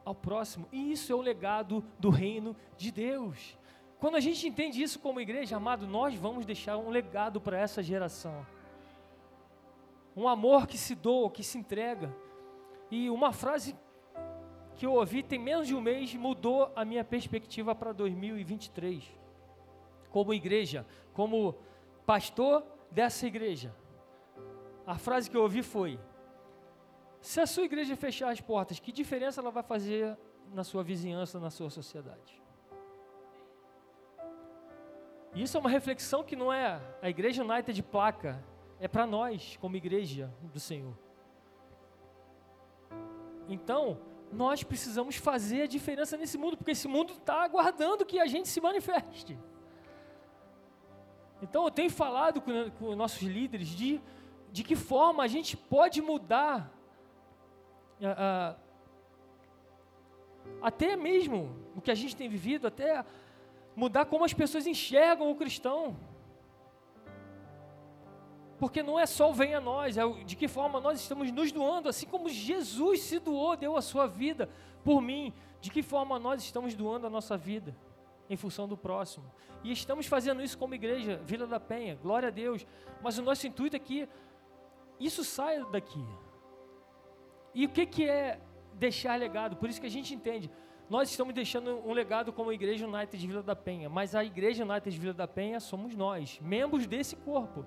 ao 0.04 0.16
próximo. 0.16 0.66
E 0.72 0.90
isso 0.90 1.12
é 1.12 1.14
o 1.14 1.20
legado 1.20 1.84
do 1.96 2.10
reino 2.10 2.56
de 2.76 2.90
Deus. 2.90 3.56
Quando 4.00 4.16
a 4.16 4.20
gente 4.20 4.48
entende 4.48 4.82
isso 4.82 4.98
como 4.98 5.20
igreja, 5.20 5.58
amado, 5.58 5.86
nós 5.86 6.12
vamos 6.16 6.44
deixar 6.44 6.76
um 6.76 6.90
legado 6.90 7.40
para 7.40 7.56
essa 7.56 7.84
geração. 7.84 8.44
Um 10.16 10.26
amor 10.26 10.66
que 10.66 10.76
se 10.76 10.96
doa, 10.96 11.30
que 11.30 11.44
se 11.44 11.56
entrega. 11.56 12.12
E 12.90 13.08
uma 13.08 13.32
frase 13.32 13.76
que 14.74 14.84
eu 14.84 14.94
ouvi 14.94 15.22
tem 15.22 15.38
menos 15.38 15.68
de 15.68 15.74
um 15.76 15.80
mês 15.80 16.12
mudou 16.16 16.72
a 16.74 16.84
minha 16.84 17.04
perspectiva 17.04 17.76
para 17.76 17.92
2023. 17.92 19.04
Como 20.10 20.34
igreja, 20.34 20.84
como 21.12 21.54
pastor 22.04 22.74
dessa 22.90 23.26
igreja. 23.26 23.74
A 24.86 24.96
frase 24.96 25.30
que 25.30 25.36
eu 25.36 25.42
ouvi 25.42 25.62
foi: 25.62 25.98
Se 27.20 27.40
a 27.40 27.46
sua 27.46 27.64
igreja 27.64 27.96
fechar 27.96 28.30
as 28.30 28.40
portas, 28.40 28.78
que 28.78 28.92
diferença 28.92 29.40
ela 29.40 29.50
vai 29.50 29.62
fazer 29.62 30.16
na 30.52 30.64
sua 30.64 30.82
vizinhança, 30.82 31.40
na 31.40 31.50
sua 31.50 31.70
sociedade? 31.70 32.42
Isso 35.34 35.56
é 35.56 35.60
uma 35.60 35.68
reflexão 35.68 36.24
que 36.24 36.34
não 36.34 36.50
é 36.50 36.80
a 37.02 37.10
Igreja 37.10 37.44
United 37.44 37.74
de 37.74 37.82
placa, 37.82 38.42
é 38.80 38.88
para 38.88 39.06
nós, 39.06 39.58
como 39.60 39.76
igreja 39.76 40.32
do 40.42 40.58
Senhor. 40.58 40.96
Então, 43.46 44.00
nós 44.32 44.62
precisamos 44.62 45.16
fazer 45.16 45.62
a 45.62 45.66
diferença 45.66 46.16
nesse 46.16 46.38
mundo, 46.38 46.56
porque 46.56 46.70
esse 46.70 46.88
mundo 46.88 47.12
está 47.12 47.42
aguardando 47.44 48.06
que 48.06 48.18
a 48.18 48.26
gente 48.26 48.48
se 48.48 48.60
manifeste. 48.62 49.38
Então, 51.42 51.64
eu 51.64 51.70
tenho 51.70 51.90
falado 51.90 52.40
com, 52.40 52.70
com 52.70 52.96
nossos 52.96 53.22
líderes 53.22 53.68
de, 53.68 54.00
de 54.50 54.64
que 54.64 54.74
forma 54.74 55.22
a 55.22 55.26
gente 55.26 55.56
pode 55.56 56.00
mudar, 56.00 56.72
até 60.62 60.96
mesmo 60.96 61.54
o 61.74 61.80
que 61.80 61.90
a 61.90 61.94
gente 61.94 62.16
tem 62.16 62.28
vivido, 62.28 62.66
até 62.66 63.04
mudar 63.74 64.06
como 64.06 64.24
as 64.24 64.32
pessoas 64.32 64.66
enxergam 64.66 65.30
o 65.30 65.36
cristão. 65.36 65.96
Porque 68.58 68.82
não 68.82 68.98
é 68.98 69.04
só 69.04 69.30
o 69.30 69.34
vem 69.34 69.54
a 69.54 69.60
nós, 69.60 69.98
é 69.98 70.08
de 70.24 70.34
que 70.34 70.48
forma 70.48 70.80
nós 70.80 70.98
estamos 70.98 71.30
nos 71.30 71.52
doando, 71.52 71.90
assim 71.90 72.06
como 72.06 72.30
Jesus 72.30 73.02
se 73.02 73.18
doou, 73.18 73.54
deu 73.54 73.76
a 73.76 73.82
sua 73.82 74.06
vida 74.06 74.48
por 74.82 75.02
mim, 75.02 75.34
de 75.60 75.70
que 75.70 75.82
forma 75.82 76.18
nós 76.18 76.42
estamos 76.42 76.74
doando 76.74 77.06
a 77.06 77.10
nossa 77.10 77.36
vida 77.36 77.76
em 78.28 78.36
função 78.36 78.66
do 78.66 78.76
próximo. 78.76 79.24
E 79.62 79.72
estamos 79.72 80.06
fazendo 80.06 80.42
isso 80.42 80.56
como 80.58 80.74
igreja, 80.74 81.20
Vila 81.24 81.46
da 81.46 81.60
Penha, 81.60 81.94
glória 81.94 82.28
a 82.28 82.30
Deus. 82.30 82.66
Mas 83.02 83.18
o 83.18 83.22
nosso 83.22 83.46
intuito 83.46 83.76
é 83.76 83.78
que 83.78 84.08
isso 84.98 85.24
saia 85.24 85.64
daqui. 85.66 86.04
E 87.54 87.66
o 87.66 87.68
que, 87.68 87.86
que 87.86 88.08
é 88.08 88.40
deixar 88.74 89.18
legado? 89.18 89.56
Por 89.56 89.68
isso 89.68 89.80
que 89.80 89.86
a 89.86 89.90
gente 89.90 90.14
entende. 90.14 90.50
Nós 90.88 91.10
estamos 91.10 91.34
deixando 91.34 91.82
um 91.84 91.92
legado 91.92 92.32
como 92.32 92.50
a 92.50 92.54
Igreja 92.54 92.86
United 92.86 93.18
de 93.18 93.26
Vila 93.26 93.42
da 93.42 93.56
Penha, 93.56 93.88
mas 93.88 94.14
a 94.14 94.24
Igreja 94.24 94.64
United 94.64 94.90
de 94.90 95.00
Vila 95.00 95.14
da 95.14 95.26
Penha 95.26 95.58
somos 95.58 95.96
nós, 95.96 96.38
membros 96.40 96.86
desse 96.86 97.16
corpo. 97.16 97.64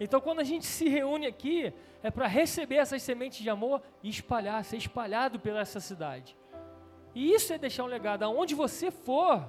Então, 0.00 0.20
quando 0.20 0.40
a 0.40 0.44
gente 0.44 0.64
se 0.64 0.88
reúne 0.88 1.26
aqui, 1.26 1.72
é 2.02 2.10
para 2.10 2.26
receber 2.26 2.76
essas 2.76 3.02
sementes 3.02 3.40
de 3.40 3.50
amor 3.50 3.82
e 4.02 4.08
espalhar, 4.08 4.64
ser 4.64 4.78
espalhado 4.78 5.38
pela 5.38 5.60
essa 5.60 5.80
cidade. 5.80 6.36
E 7.14 7.32
isso 7.32 7.52
é 7.52 7.58
deixar 7.58 7.84
um 7.84 7.88
legado. 7.88 8.22
Aonde 8.22 8.54
você 8.54 8.90
for, 8.90 9.44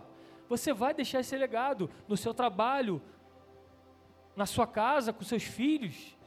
você 0.49 0.73
vai 0.73 0.93
deixar 0.93 1.19
esse 1.19 1.35
legado 1.35 1.89
no 2.07 2.17
seu 2.17 2.33
trabalho, 2.33 3.01
na 4.35 4.45
sua 4.45 4.67
casa, 4.67 5.13
com 5.13 5.23
seus 5.23 5.43
filhos. 5.43 6.17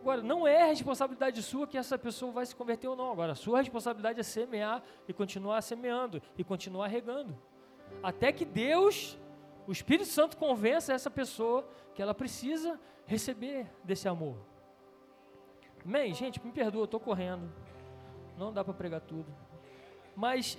Agora, 0.00 0.20
não 0.20 0.46
é 0.46 0.66
responsabilidade 0.66 1.40
sua 1.42 1.66
que 1.66 1.78
essa 1.78 1.96
pessoa 1.96 2.32
vai 2.32 2.44
se 2.44 2.56
converter 2.56 2.88
ou 2.88 2.96
não. 2.96 3.12
Agora, 3.12 3.32
a 3.32 3.36
sua 3.36 3.58
responsabilidade 3.58 4.18
é 4.18 4.22
semear 4.24 4.82
e 5.06 5.12
continuar 5.12 5.62
semeando 5.62 6.20
e 6.36 6.42
continuar 6.42 6.88
regando. 6.88 7.38
Até 8.02 8.32
que 8.32 8.44
Deus, 8.44 9.16
o 9.66 9.70
Espírito 9.70 10.08
Santo, 10.08 10.36
convença 10.36 10.92
essa 10.92 11.10
pessoa 11.10 11.68
que 11.94 12.02
ela 12.02 12.14
precisa 12.14 12.80
receber 13.06 13.70
desse 13.84 14.08
amor. 14.08 14.36
Amém? 15.84 16.12
Gente, 16.14 16.44
me 16.44 16.50
perdoa, 16.50 16.82
eu 16.82 16.86
estou 16.86 16.98
correndo. 16.98 17.52
Não 18.36 18.52
dá 18.52 18.64
para 18.64 18.74
pregar 18.74 19.00
tudo. 19.00 19.32
Mas, 20.16 20.56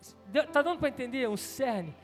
está 0.00 0.62
dando 0.62 0.78
para 0.78 0.88
entender 0.88 1.28
o 1.28 1.36
cerne? 1.36 1.94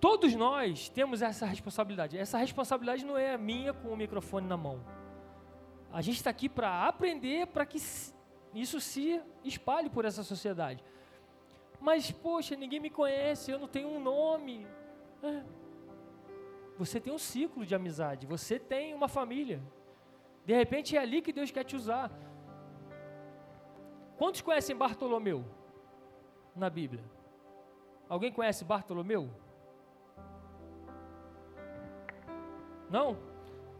Todos 0.00 0.34
nós 0.34 0.88
temos 0.88 1.22
essa 1.22 1.46
responsabilidade. 1.46 2.18
Essa 2.18 2.38
responsabilidade 2.38 3.04
não 3.04 3.16
é 3.16 3.38
minha 3.38 3.72
com 3.72 3.88
o 3.88 3.96
microfone 3.96 4.46
na 4.46 4.56
mão. 4.56 4.84
A 5.92 6.02
gente 6.02 6.16
está 6.16 6.30
aqui 6.30 6.48
para 6.48 6.88
aprender 6.88 7.46
para 7.46 7.64
que 7.64 7.78
isso 8.54 8.80
se 8.80 9.20
espalhe 9.44 9.88
por 9.88 10.04
essa 10.04 10.22
sociedade. 10.22 10.82
Mas, 11.80 12.10
poxa, 12.10 12.56
ninguém 12.56 12.80
me 12.80 12.90
conhece, 12.90 13.50
eu 13.50 13.58
não 13.58 13.68
tenho 13.68 13.88
um 13.88 14.00
nome. 14.00 14.66
É. 15.22 15.42
Você 16.78 16.98
tem 16.98 17.12
um 17.12 17.18
ciclo 17.18 17.64
de 17.64 17.74
amizade, 17.74 18.26
você 18.26 18.58
tem 18.58 18.94
uma 18.94 19.06
família. 19.06 19.62
De 20.44 20.52
repente 20.52 20.96
é 20.96 21.00
ali 21.00 21.22
que 21.22 21.32
Deus 21.32 21.50
quer 21.50 21.64
te 21.64 21.76
usar. 21.76 22.10
Quantos 24.16 24.40
conhecem 24.40 24.74
Bartolomeu 24.74 25.44
na 26.54 26.68
Bíblia? 26.70 27.02
Alguém 28.08 28.32
conhece 28.32 28.64
Bartolomeu? 28.64 29.30
Não? 32.90 33.16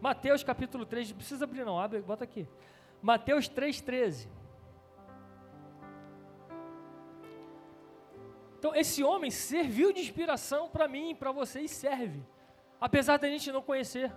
Mateus 0.01 0.43
capítulo 0.43 0.85
3, 0.85 1.09
não 1.09 1.17
precisa 1.17 1.45
abrir 1.45 1.63
não, 1.63 1.79
abre, 1.79 2.01
bota 2.01 2.23
aqui. 2.23 2.47
Mateus 3.01 3.47
3,13. 3.49 4.27
Então, 8.57 8.73
esse 8.75 9.03
homem 9.03 9.29
serviu 9.29 9.91
de 9.91 9.99
inspiração 9.99 10.69
para 10.69 10.87
mim 10.87 11.13
para 11.13 11.31
você 11.31 11.61
e 11.61 11.69
serve, 11.69 12.25
apesar 12.79 13.17
da 13.17 13.27
gente 13.27 13.51
não 13.51 13.61
conhecer. 13.61 14.11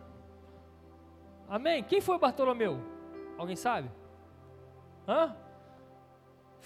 Amém? 1.49 1.83
Quem 1.83 2.01
foi 2.01 2.19
Bartolomeu? 2.19 2.81
Alguém 3.37 3.57
sabe? 3.57 3.91
Hã? 5.07 5.37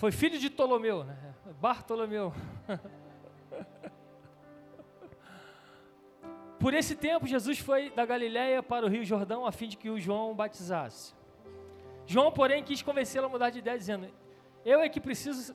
Foi 0.00 0.10
filho 0.10 0.38
de 0.38 0.48
Ptolomeu, 0.48 1.04
né? 1.04 1.34
Bartolomeu. 1.60 2.32
Por 6.58 6.72
esse 6.72 6.96
tempo, 6.96 7.26
Jesus 7.26 7.58
foi 7.58 7.90
da 7.90 8.06
Galiléia 8.06 8.62
para 8.62 8.86
o 8.86 8.88
Rio 8.88 9.04
Jordão 9.04 9.44
a 9.44 9.52
fim 9.52 9.68
de 9.68 9.76
que 9.76 9.90
o 9.90 10.00
João 10.00 10.34
batizasse. 10.34 11.14
João, 12.06 12.32
porém, 12.32 12.64
quis 12.64 12.80
convencê-lo 12.80 13.26
a 13.26 13.28
mudar 13.28 13.50
de 13.50 13.58
ideia, 13.58 13.76
dizendo: 13.76 14.08
Eu 14.64 14.80
é 14.80 14.88
que 14.88 14.98
preciso. 14.98 15.54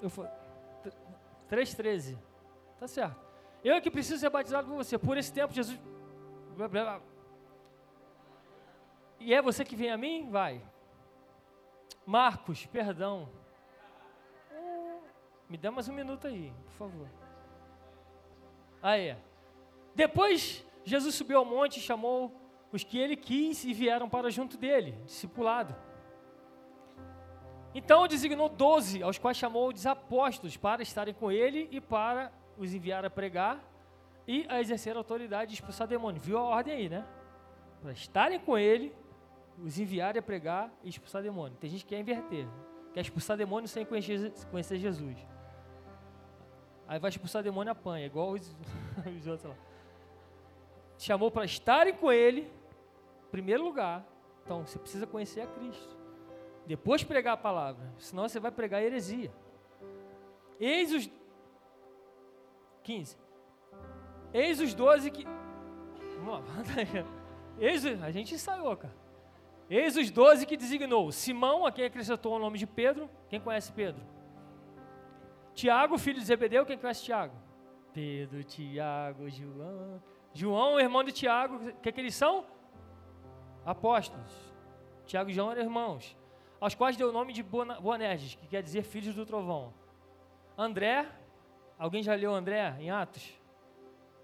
Eu 0.00 0.08
3,13. 1.50 2.16
Tá 2.78 2.88
certo. 2.88 3.20
Eu 3.62 3.74
é 3.74 3.80
que 3.82 3.90
preciso 3.90 4.20
ser 4.20 4.30
batizado 4.30 4.68
por 4.68 4.76
você. 4.76 4.96
Por 4.96 5.18
esse 5.18 5.30
tempo, 5.30 5.52
Jesus. 5.52 5.78
E 9.18 9.34
é 9.34 9.42
você 9.42 9.66
que 9.66 9.76
vem 9.76 9.90
a 9.90 9.98
mim? 9.98 10.30
Vai. 10.30 10.62
Marcos, 12.06 12.64
perdão. 12.64 13.28
Me 15.50 15.58
dá 15.58 15.68
mais 15.72 15.88
um 15.88 15.92
minuto 15.92 16.28
aí, 16.28 16.52
por 16.64 16.72
favor. 16.74 17.08
Aí. 18.80 19.16
Depois, 19.96 20.64
Jesus 20.84 21.16
subiu 21.16 21.38
ao 21.38 21.44
monte 21.44 21.78
e 21.78 21.80
chamou 21.80 22.32
os 22.72 22.84
que 22.84 22.96
ele 22.96 23.16
quis 23.16 23.64
e 23.64 23.72
vieram 23.72 24.08
para 24.08 24.30
junto 24.30 24.56
dele, 24.56 24.92
discipulado. 25.04 25.74
Então 27.74 28.06
designou 28.06 28.48
doze, 28.48 29.02
aos 29.02 29.18
quais 29.18 29.36
chamou 29.36 29.72
os 29.72 29.86
apóstolos 29.86 30.56
para 30.56 30.82
estarem 30.82 31.12
com 31.12 31.32
ele 31.32 31.68
e 31.72 31.80
para 31.80 32.32
os 32.56 32.72
enviar 32.72 33.04
a 33.04 33.10
pregar 33.10 33.60
e 34.28 34.46
a 34.48 34.60
exercer 34.60 34.94
a 34.94 34.98
autoridade 34.98 35.50
de 35.50 35.56
expulsar 35.56 35.88
demônio. 35.88 36.22
Viu 36.22 36.38
a 36.38 36.42
ordem 36.42 36.74
aí, 36.74 36.88
né? 36.88 37.04
Para 37.82 37.90
estarem 37.90 38.38
com 38.38 38.56
ele, 38.56 38.94
os 39.58 39.80
enviar 39.80 40.16
a 40.16 40.22
pregar 40.22 40.72
e 40.84 40.88
expulsar 40.88 41.22
demônio. 41.22 41.56
Tem 41.58 41.68
gente 41.68 41.84
que 41.84 41.94
quer 41.94 42.00
inverter, 42.00 42.46
quer 42.92 43.00
expulsar 43.00 43.36
demônio 43.36 43.68
sem 43.68 43.84
conhecer, 43.84 44.32
conhecer 44.48 44.78
Jesus. 44.78 45.16
Aí 46.90 46.98
vai 46.98 47.08
expulsar 47.08 47.42
demônio 47.42 47.70
apanha, 47.72 48.04
igual 48.04 48.32
os, 48.32 48.54
os 49.18 49.26
outros 49.26 49.50
lá 49.50 49.70
chamou 51.00 51.30
para 51.30 51.46
estarem 51.46 51.94
com 51.94 52.12
Ele, 52.12 52.50
primeiro 53.30 53.64
lugar. 53.64 54.06
Então, 54.44 54.66
você 54.66 54.78
precisa 54.78 55.06
conhecer 55.06 55.40
a 55.40 55.46
Cristo. 55.46 55.96
Depois 56.66 57.02
pregar 57.02 57.34
a 57.34 57.36
palavra, 57.36 57.82
senão 57.98 58.28
você 58.28 58.38
vai 58.38 58.50
pregar 58.50 58.82
heresia. 58.82 59.32
Eis 60.58 60.92
os 60.92 61.10
15. 62.82 63.16
Eis 64.32 64.60
os 64.60 64.74
12 64.74 65.10
que 65.10 65.24
Vamos 66.18 66.34
lá, 66.34 66.42
Eis, 67.58 67.84
a 67.86 68.10
gente 68.10 68.34
ensaiou, 68.34 68.76
cara. 68.76 68.94
Eis 69.68 69.96
os 69.96 70.10
12 70.10 70.44
que 70.44 70.56
designou 70.56 71.10
Simão, 71.10 71.64
a 71.64 71.72
quem 71.72 71.84
acrescentou 71.84 72.36
o 72.36 72.38
nome 72.38 72.58
de 72.58 72.66
Pedro. 72.66 73.08
Quem 73.28 73.40
conhece 73.40 73.72
Pedro? 73.72 74.02
Tiago, 75.60 75.98
filho 75.98 76.18
de 76.18 76.24
Zebedeu. 76.24 76.64
Quem 76.64 76.78
conhece 76.78 77.04
Tiago? 77.04 77.34
Pedro, 77.92 78.42
Tiago, 78.42 79.28
João. 79.28 80.02
João, 80.32 80.80
irmão 80.80 81.04
de 81.04 81.12
Tiago. 81.12 81.56
O 81.56 81.80
que, 81.82 81.92
que 81.92 82.00
eles 82.00 82.14
são? 82.14 82.46
Apóstolos. 83.62 84.32
Tiago 85.04 85.28
e 85.28 85.34
João 85.34 85.50
eram 85.50 85.60
irmãos. 85.60 86.16
Aos 86.58 86.74
quais 86.74 86.96
deu 86.96 87.10
o 87.10 87.12
nome 87.12 87.34
de 87.34 87.42
Boanerges, 87.42 88.36
que 88.36 88.46
quer 88.46 88.62
dizer 88.62 88.82
filhos 88.82 89.14
do 89.14 89.26
trovão. 89.26 89.74
André. 90.56 91.06
Alguém 91.78 92.02
já 92.02 92.14
leu 92.14 92.34
André 92.34 92.76
em 92.80 92.90
Atos? 92.90 93.38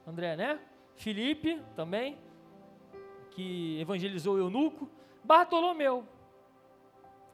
André, 0.07 0.37
né? 0.37 0.59
Felipe 0.95 1.61
também, 1.75 2.19
que 3.33 3.79
evangelizou 3.79 4.37
o 4.37 4.39
eunuco. 4.39 4.91
Bartolomeu. 5.23 6.07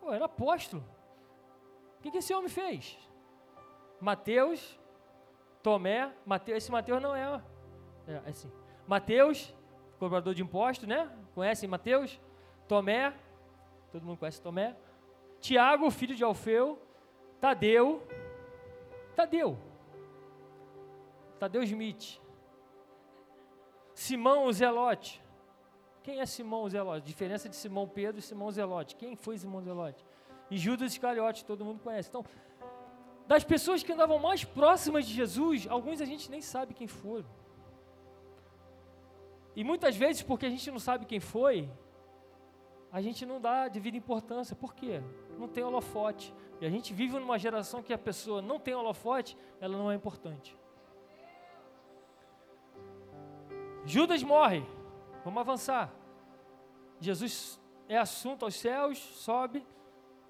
Pô, 0.00 0.12
era 0.12 0.24
apóstolo. 0.24 0.82
O 1.98 2.02
que, 2.02 2.10
que 2.10 2.18
esse 2.18 2.34
homem 2.34 2.48
fez? 2.48 2.98
Mateus, 4.02 4.76
Tomé, 5.62 6.12
Mateus, 6.26 6.56
esse 6.56 6.72
Mateus 6.72 7.00
não 7.00 7.14
é, 7.14 7.40
é, 8.08 8.20
assim. 8.26 8.50
Mateus, 8.84 9.54
cobrador 9.96 10.34
de 10.34 10.42
impostos, 10.42 10.88
né? 10.88 11.08
Conhecem 11.36 11.68
Mateus? 11.68 12.20
Tomé, 12.66 13.14
todo 13.92 14.04
mundo 14.04 14.18
conhece 14.18 14.42
Tomé. 14.42 14.74
Tiago, 15.40 15.88
filho 15.88 16.16
de 16.16 16.24
Alfeu. 16.24 16.82
Tadeu, 17.40 18.02
Tadeu. 19.14 19.56
Tadeu 21.38 21.62
Smith. 21.62 22.20
Simão 23.94 24.46
o 24.46 24.52
Zelote. 24.52 25.22
Quem 26.02 26.18
é 26.18 26.26
Simão 26.26 26.64
o 26.64 26.68
Zelote? 26.68 27.06
Diferença 27.06 27.48
de 27.48 27.54
Simão 27.54 27.86
Pedro 27.86 28.18
e 28.18 28.22
Simão 28.22 28.50
Zelote. 28.50 28.96
Quem 28.96 29.14
foi 29.14 29.38
Simão 29.38 29.62
Zelote? 29.62 30.04
E 30.50 30.58
Judas 30.58 30.90
Iscariote, 30.90 31.44
todo 31.44 31.64
mundo 31.64 31.80
conhece. 31.80 32.08
Então, 32.08 32.24
das 33.32 33.44
pessoas 33.44 33.82
que 33.82 33.90
andavam 33.90 34.18
mais 34.18 34.44
próximas 34.44 35.06
de 35.06 35.14
Jesus, 35.14 35.66
alguns 35.66 36.02
a 36.02 36.04
gente 36.04 36.30
nem 36.30 36.42
sabe 36.42 36.74
quem 36.74 36.86
foram. 36.86 37.24
E 39.56 39.64
muitas 39.64 39.96
vezes, 39.96 40.22
porque 40.22 40.44
a 40.44 40.50
gente 40.50 40.70
não 40.70 40.78
sabe 40.78 41.06
quem 41.06 41.18
foi, 41.18 41.66
a 42.90 43.00
gente 43.00 43.24
não 43.24 43.40
dá 43.40 43.68
devida 43.68 43.96
importância. 43.96 44.54
Por 44.54 44.74
quê? 44.74 45.02
Não 45.38 45.48
tem 45.48 45.64
holofote. 45.64 46.34
E 46.60 46.66
a 46.66 46.68
gente 46.68 46.92
vive 46.92 47.18
numa 47.18 47.38
geração 47.38 47.82
que 47.82 47.94
a 47.94 47.96
pessoa 47.96 48.42
não 48.42 48.60
tem 48.60 48.74
holofote, 48.74 49.34
ela 49.58 49.78
não 49.78 49.90
é 49.90 49.94
importante. 49.94 50.54
Judas 53.86 54.22
morre. 54.22 54.62
Vamos 55.24 55.40
avançar. 55.40 55.90
Jesus 57.00 57.58
é 57.88 57.96
assunto 57.96 58.44
aos 58.44 58.56
céus, 58.56 58.98
sobe 58.98 59.66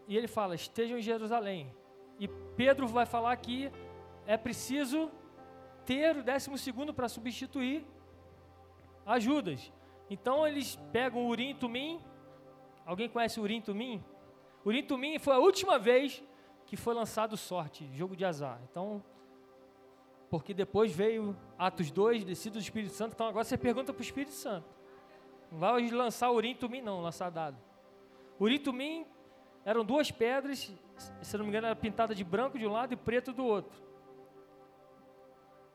e 0.07 0.17
ele 0.17 0.29
fala: 0.29 0.55
estejam 0.55 0.97
em 0.97 1.03
Jerusalém. 1.03 1.82
E 2.23 2.29
Pedro 2.57 2.87
vai 2.87 3.05
falar 3.05 3.35
que 3.35 3.69
é 4.29 4.37
preciso 4.37 5.11
ter 5.85 6.17
o 6.17 6.23
décimo 6.23 6.57
segundo 6.57 6.95
para 6.95 7.09
substituir 7.09 7.85
a 9.05 9.19
Judas. 9.19 9.73
Então 10.09 10.47
eles 10.47 10.77
pegam 10.93 11.23
o 11.23 11.27
Urim 11.27 11.53
Tumim. 11.53 12.01
Alguém 12.87 13.09
conhece 13.09 13.41
o 13.41 13.43
Urim 13.43 13.61
Tumim? 13.61 14.05
Urim 14.65 14.85
Tumim 14.85 15.19
foi 15.19 15.35
a 15.35 15.39
última 15.41 15.81
vez 15.81 16.23
que 16.65 16.77
foi 16.77 16.95
lançado 16.95 17.37
sorte, 17.37 17.91
jogo 17.93 18.15
de 18.15 18.25
azar. 18.25 18.61
Então 18.71 19.03
porque 20.31 20.55
depois 20.55 20.95
veio 20.95 21.37
Atos 21.59 21.91
2, 21.91 22.25
descido 22.25 22.53
do 22.53 22.63
Espírito 22.63 22.95
Santo. 22.95 23.15
Então 23.15 23.27
agora 23.27 23.45
você 23.45 23.59
pergunta 23.59 23.93
para 23.93 24.01
o 24.01 24.05
Espírito 24.05 24.31
Santo. 24.33 24.69
Não 25.51 25.59
vai 25.59 25.91
lançar 25.91 26.31
Urim 26.31 26.55
Tumim, 26.55 26.83
não, 26.83 27.03
lançar 27.03 27.31
dado. 27.31 27.59
Urim 28.39 28.61
Tumim 28.61 29.05
eram 29.65 29.85
duas 29.85 30.11
pedras, 30.11 30.73
se 31.21 31.37
não 31.37 31.45
me 31.45 31.51
engano, 31.51 31.67
era 31.67 31.77
pintada 31.77 32.15
de 32.15 32.25
branco 32.25 32.59
de 32.59 32.67
um 32.67 32.73
lado 32.73 32.93
e 32.93 32.97
preto 32.97 33.33
do 33.33 33.45
outro. 33.45 33.81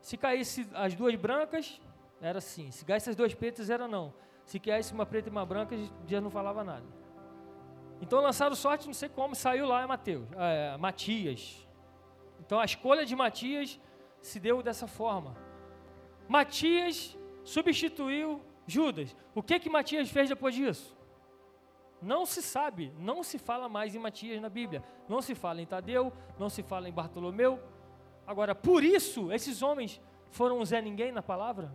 Se 0.02 0.18
caísse 0.18 0.68
as 0.74 0.96
duas 0.96 1.16
brancas, 1.16 1.82
era 2.22 2.40
assim. 2.40 2.72
Se 2.72 2.86
caísse 2.86 3.10
as 3.10 3.16
duas 3.16 3.34
pretas, 3.34 3.70
era 3.70 3.88
não. 3.88 4.14
Se 4.46 4.60
caísse 4.60 4.94
uma 4.94 5.06
preta 5.06 5.30
e 5.30 5.32
uma 5.32 5.46
branca, 5.46 5.76
Deus 6.06 6.24
não 6.24 6.30
falava 6.30 6.64
nada. 6.64 6.86
Então 8.02 8.22
lançaram 8.22 8.56
sorte, 8.56 8.88
não 8.88 8.94
sei 8.94 9.10
como, 9.10 9.36
saiu 9.36 9.66
lá 9.66 9.86
Mateus, 9.88 10.28
é, 10.38 10.78
Matias. 10.78 11.68
Então 12.40 12.60
a 12.60 12.66
escolha 12.66 13.06
de 13.06 13.16
Matias 13.16 13.80
se 14.22 14.40
deu 14.40 14.62
dessa 14.62 14.88
forma. 14.88 15.36
Matias 16.28 17.18
substituiu 17.44 18.42
Judas. 18.66 19.16
O 19.34 19.42
que 19.42 19.60
que 19.60 19.70
Matias 19.70 20.10
fez 20.10 20.30
depois 20.30 20.54
disso? 20.54 20.97
Não 22.02 22.26
se 22.26 22.42
sabe, 22.42 22.94
não 23.00 23.24
se 23.24 23.38
fala 23.38 23.68
mais 23.68 23.96
em 23.96 24.00
Matias 24.00 24.42
na 24.42 24.50
Bíblia. 24.50 24.84
Não 25.10 25.22
se 25.22 25.34
fala 25.34 25.62
em 25.62 25.66
Tadeu, 25.66 26.14
não 26.38 26.50
se 26.50 26.62
fala 26.62 26.88
em 26.88 26.92
Bartolomeu. 26.92 27.60
Agora, 28.26 28.54
por 28.54 28.84
isso, 28.84 29.32
esses 29.32 29.62
homens 29.62 30.02
foram 30.30 30.64
Zé 30.64 30.82
Ninguém 30.82 31.12
na 31.12 31.24
palavra? 31.24 31.72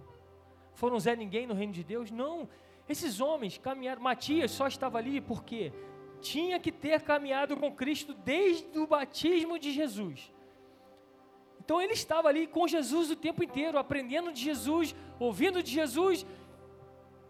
Foram 0.75 1.01
Zé 1.01 1.17
Ninguém 1.17 1.47
no 1.47 1.55
reino 1.55 1.73
de 1.73 1.83
Deus? 1.83 2.11
Não. 2.11 2.49
Esses 2.89 3.21
homens 3.21 3.59
caminharam. 3.59 4.03
Matias 4.03 4.51
só 4.51 4.67
estava 4.67 4.99
ali 4.99 5.21
porque 5.21 5.73
tinha 6.21 6.59
que 6.61 6.71
ter 6.71 7.03
caminhado 7.03 7.57
com 7.57 7.73
Cristo 7.73 8.15
desde 8.15 8.79
o 8.79 8.87
batismo 8.87 9.59
de 9.59 9.73
Jesus. 9.73 10.33
Então 11.65 11.81
ele 11.81 11.93
estava 11.93 12.29
ali 12.29 12.47
com 12.47 12.67
Jesus 12.67 13.11
o 13.11 13.17
tempo 13.17 13.43
inteiro, 13.43 13.79
aprendendo 13.79 14.33
de 14.33 14.41
Jesus, 14.41 14.95
ouvindo 15.19 15.63
de 15.63 15.71
Jesus. 15.71 16.27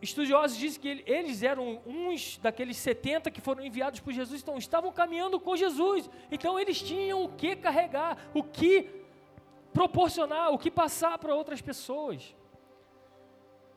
Estudiosos 0.02 0.58
dizem 0.58 0.80
que 0.80 1.04
eles 1.06 1.44
eram 1.44 1.80
uns 1.86 2.36
daqueles 2.38 2.76
70 2.76 3.30
que 3.30 3.40
foram 3.40 3.64
enviados 3.64 4.00
por 4.00 4.12
Jesus, 4.12 4.42
então 4.42 4.58
estavam 4.58 4.90
caminhando 4.90 5.38
com 5.38 5.54
Jesus. 5.54 6.10
Então 6.28 6.58
eles 6.58 6.82
tinham 6.82 7.22
o 7.22 7.28
que 7.28 7.54
carregar, 7.54 8.18
o 8.34 8.42
que 8.42 8.90
proporcionar, 9.72 10.50
o 10.50 10.58
que 10.58 10.72
passar 10.72 11.18
para 11.18 11.32
outras 11.32 11.60
pessoas. 11.60 12.34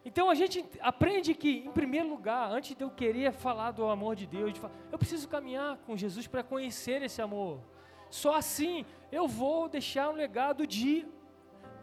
Então 0.04 0.28
a 0.28 0.34
gente 0.34 0.66
aprende 0.82 1.36
que, 1.36 1.64
em 1.66 1.72
primeiro 1.72 2.10
lugar, 2.10 2.52
antes 2.52 2.76
de 2.76 2.84
eu 2.84 2.90
querer 2.90 3.32
falar 3.32 3.70
do 3.70 3.86
amor 3.86 4.16
de 4.16 4.26
Deus, 4.26 4.52
de 4.52 4.60
falar, 4.60 4.74
eu 4.92 4.98
preciso 4.98 5.28
caminhar 5.28 5.78
com 5.86 5.96
Jesus 5.96 6.26
para 6.26 6.42
conhecer 6.42 7.04
esse 7.04 7.22
amor. 7.22 7.60
Só 8.10 8.34
assim 8.34 8.84
eu 9.12 9.28
vou 9.28 9.70
deixar 9.70 10.10
um 10.10 10.14
legado 10.14 10.66
de 10.66 11.06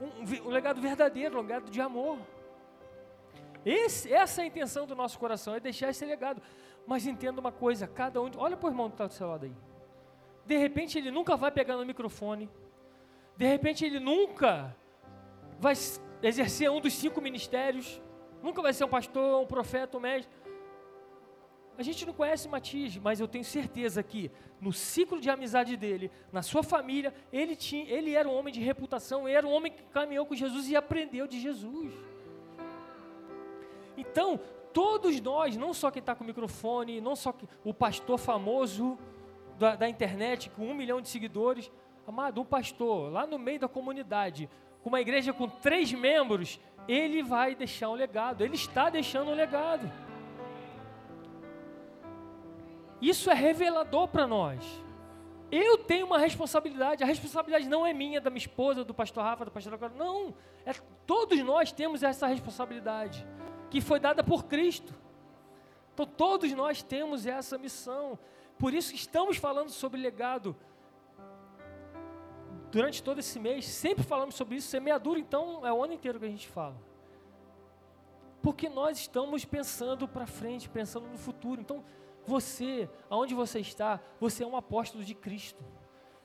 um, 0.00 0.48
um 0.48 0.50
legado 0.50 0.81
verdadeiro, 0.81 1.38
um 1.38 1.42
legado 1.42 1.70
de 1.70 1.81
amor. 1.81 2.18
Esse, 3.64 4.12
essa 4.12 4.40
é 4.40 4.44
a 4.44 4.46
intenção 4.46 4.87
do 4.87 4.94
nosso 4.94 5.18
coração, 5.18 5.55
é 5.55 5.61
deixar 5.61 5.90
esse 5.90 6.05
legado. 6.05 6.42
Mas 6.87 7.07
entenda 7.07 7.40
uma 7.40 7.53
coisa, 7.53 7.87
cada 7.87 8.20
um, 8.20 8.31
olha 8.37 8.57
para 8.57 8.66
o 8.66 8.70
irmão 8.70 8.88
que 8.88 8.94
está 8.94 9.07
do 9.07 9.14
seu 9.14 9.29
lado 9.29 9.44
aí. 9.44 9.55
De 10.44 10.57
repente 10.57 10.98
ele 10.98 11.11
nunca 11.11 11.37
vai 11.37 11.51
pegar 11.51 11.77
no 11.77 11.87
microfone. 11.87 12.51
De 13.37 13.46
repente 13.46 13.85
ele 13.85 14.01
nunca 14.01 14.77
vai 15.59 15.75
exercer 16.22 16.70
um 16.70 16.81
dos 16.81 16.92
cinco 16.92 17.20
ministérios. 17.20 18.03
Nunca 18.42 18.61
vai 18.61 18.72
ser 18.72 18.85
um 18.85 18.88
pastor, 18.88 19.40
um 19.40 19.46
profeta, 19.46 19.96
um 19.96 20.01
mestre. 20.01 20.33
A 21.79 21.83
gente 21.83 22.05
não 22.05 22.12
conhece 22.12 22.48
Matias, 22.48 22.96
mas 22.98 23.18
eu 23.18 23.27
tenho 23.27 23.44
certeza 23.44 24.03
que 24.03 24.31
no 24.61 24.72
ciclo 24.72 25.20
de 25.20 25.31
amizade 25.31 25.77
dele, 25.77 26.11
na 26.31 26.42
sua 26.42 26.62
família, 26.62 27.14
ele, 27.33 27.57
tinha, 27.57 27.85
ele 27.88 28.14
era 28.14 28.29
um 28.29 28.35
homem 28.37 28.53
de 28.53 28.61
reputação, 28.61 29.27
ele 29.27 29.37
era 29.37 29.46
um 29.46 29.51
homem 29.51 29.72
que 29.72 29.83
caminhou 29.85 30.27
com 30.27 30.35
Jesus 30.35 30.68
e 30.68 30.77
aprendeu 30.77 31.27
de 31.27 31.40
Jesus. 31.40 31.94
Então, 33.96 34.40
todos 34.72 35.20
nós, 35.20 35.57
não 35.57 35.74
só 35.74 35.90
quem 35.90 36.00
está 36.00 36.14
com 36.14 36.24
o 36.24 36.26
microfone, 36.26 37.00
não 37.00 37.14
só 37.14 37.35
o 37.64 37.74
pastor 37.74 38.18
famoso 38.18 38.98
da, 39.59 39.76
da 39.76 39.88
internet 39.88 40.50
com 40.50 40.66
um 40.66 40.74
milhão 40.74 41.00
de 41.00 41.09
seguidores, 41.09 41.70
amado, 42.07 42.40
um 42.40 42.44
pastor 42.44 43.12
lá 43.12 43.26
no 43.26 43.38
meio 43.38 43.61
da 43.61 43.68
comunidade, 43.68 44.48
com 44.83 44.88
uma 44.88 45.00
igreja 45.00 45.33
com 45.33 45.48
três 45.48 45.92
membros, 45.92 46.59
ele 46.88 47.22
vai 47.22 47.55
deixar 47.55 47.90
um 47.90 47.94
legado, 47.94 48.42
ele 48.42 48.57
está 48.57 48.90
deixando 48.90 49.31
um 49.31 49.35
legado. 49.35 49.90
Isso 53.00 53.31
é 53.31 53.35
revelador 53.35 54.09
para 54.09 54.26
nós. 54.26 54.64
Eu 55.50 55.76
tenho 55.76 56.07
uma 56.07 56.18
responsabilidade, 56.18 57.02
a 57.02 57.07
responsabilidade 57.07 57.68
não 57.68 57.87
é 57.87 57.92
minha, 57.92 58.20
da 58.20 58.31
minha 58.31 58.38
esposa, 58.38 58.85
do 58.85 58.94
pastor 58.94 59.22
Rafa, 59.22 59.44
do 59.44 59.50
pastor 59.50 59.74
Agora, 59.74 59.92
não. 59.94 60.35
É, 60.64 60.72
todos 61.07 61.38
nós 61.40 61.70
temos 61.72 62.02
essa 62.02 62.26
responsabilidade, 62.26 63.26
que 63.72 63.80
foi 63.80 63.98
dada 63.98 64.22
por 64.22 64.44
Cristo. 64.44 64.92
Então 65.94 66.04
todos 66.04 66.52
nós 66.52 66.82
temos 66.82 67.24
essa 67.24 67.56
missão. 67.56 68.18
Por 68.58 68.74
isso 68.74 68.94
estamos 68.94 69.38
falando 69.38 69.70
sobre 69.70 69.98
legado. 69.98 70.54
Durante 72.70 73.02
todo 73.02 73.18
esse 73.18 73.40
mês, 73.40 73.64
sempre 73.64 74.04
falamos 74.04 74.35
sobre 74.35 74.56
isso. 74.56 74.68
Semeadura, 74.68 75.18
então, 75.18 75.66
é 75.66 75.72
o 75.72 75.82
ano 75.82 75.94
inteiro 75.94 76.18
que 76.18 76.26
a 76.26 76.28
gente 76.28 76.48
fala. 76.48 76.76
Porque 78.42 78.68
nós 78.68 78.98
estamos 78.98 79.42
pensando 79.46 80.06
para 80.06 80.26
frente, 80.26 80.68
pensando 80.68 81.08
no 81.08 81.16
futuro. 81.16 81.58
Então, 81.58 81.82
Você, 82.26 82.90
aonde 83.08 83.35
você 83.35 83.58
está, 83.61 84.00
você 84.20 84.44
é 84.44 84.46
um 84.46 84.56
apóstolo 84.56 85.02
de 85.02 85.14
Cristo. 85.14 85.64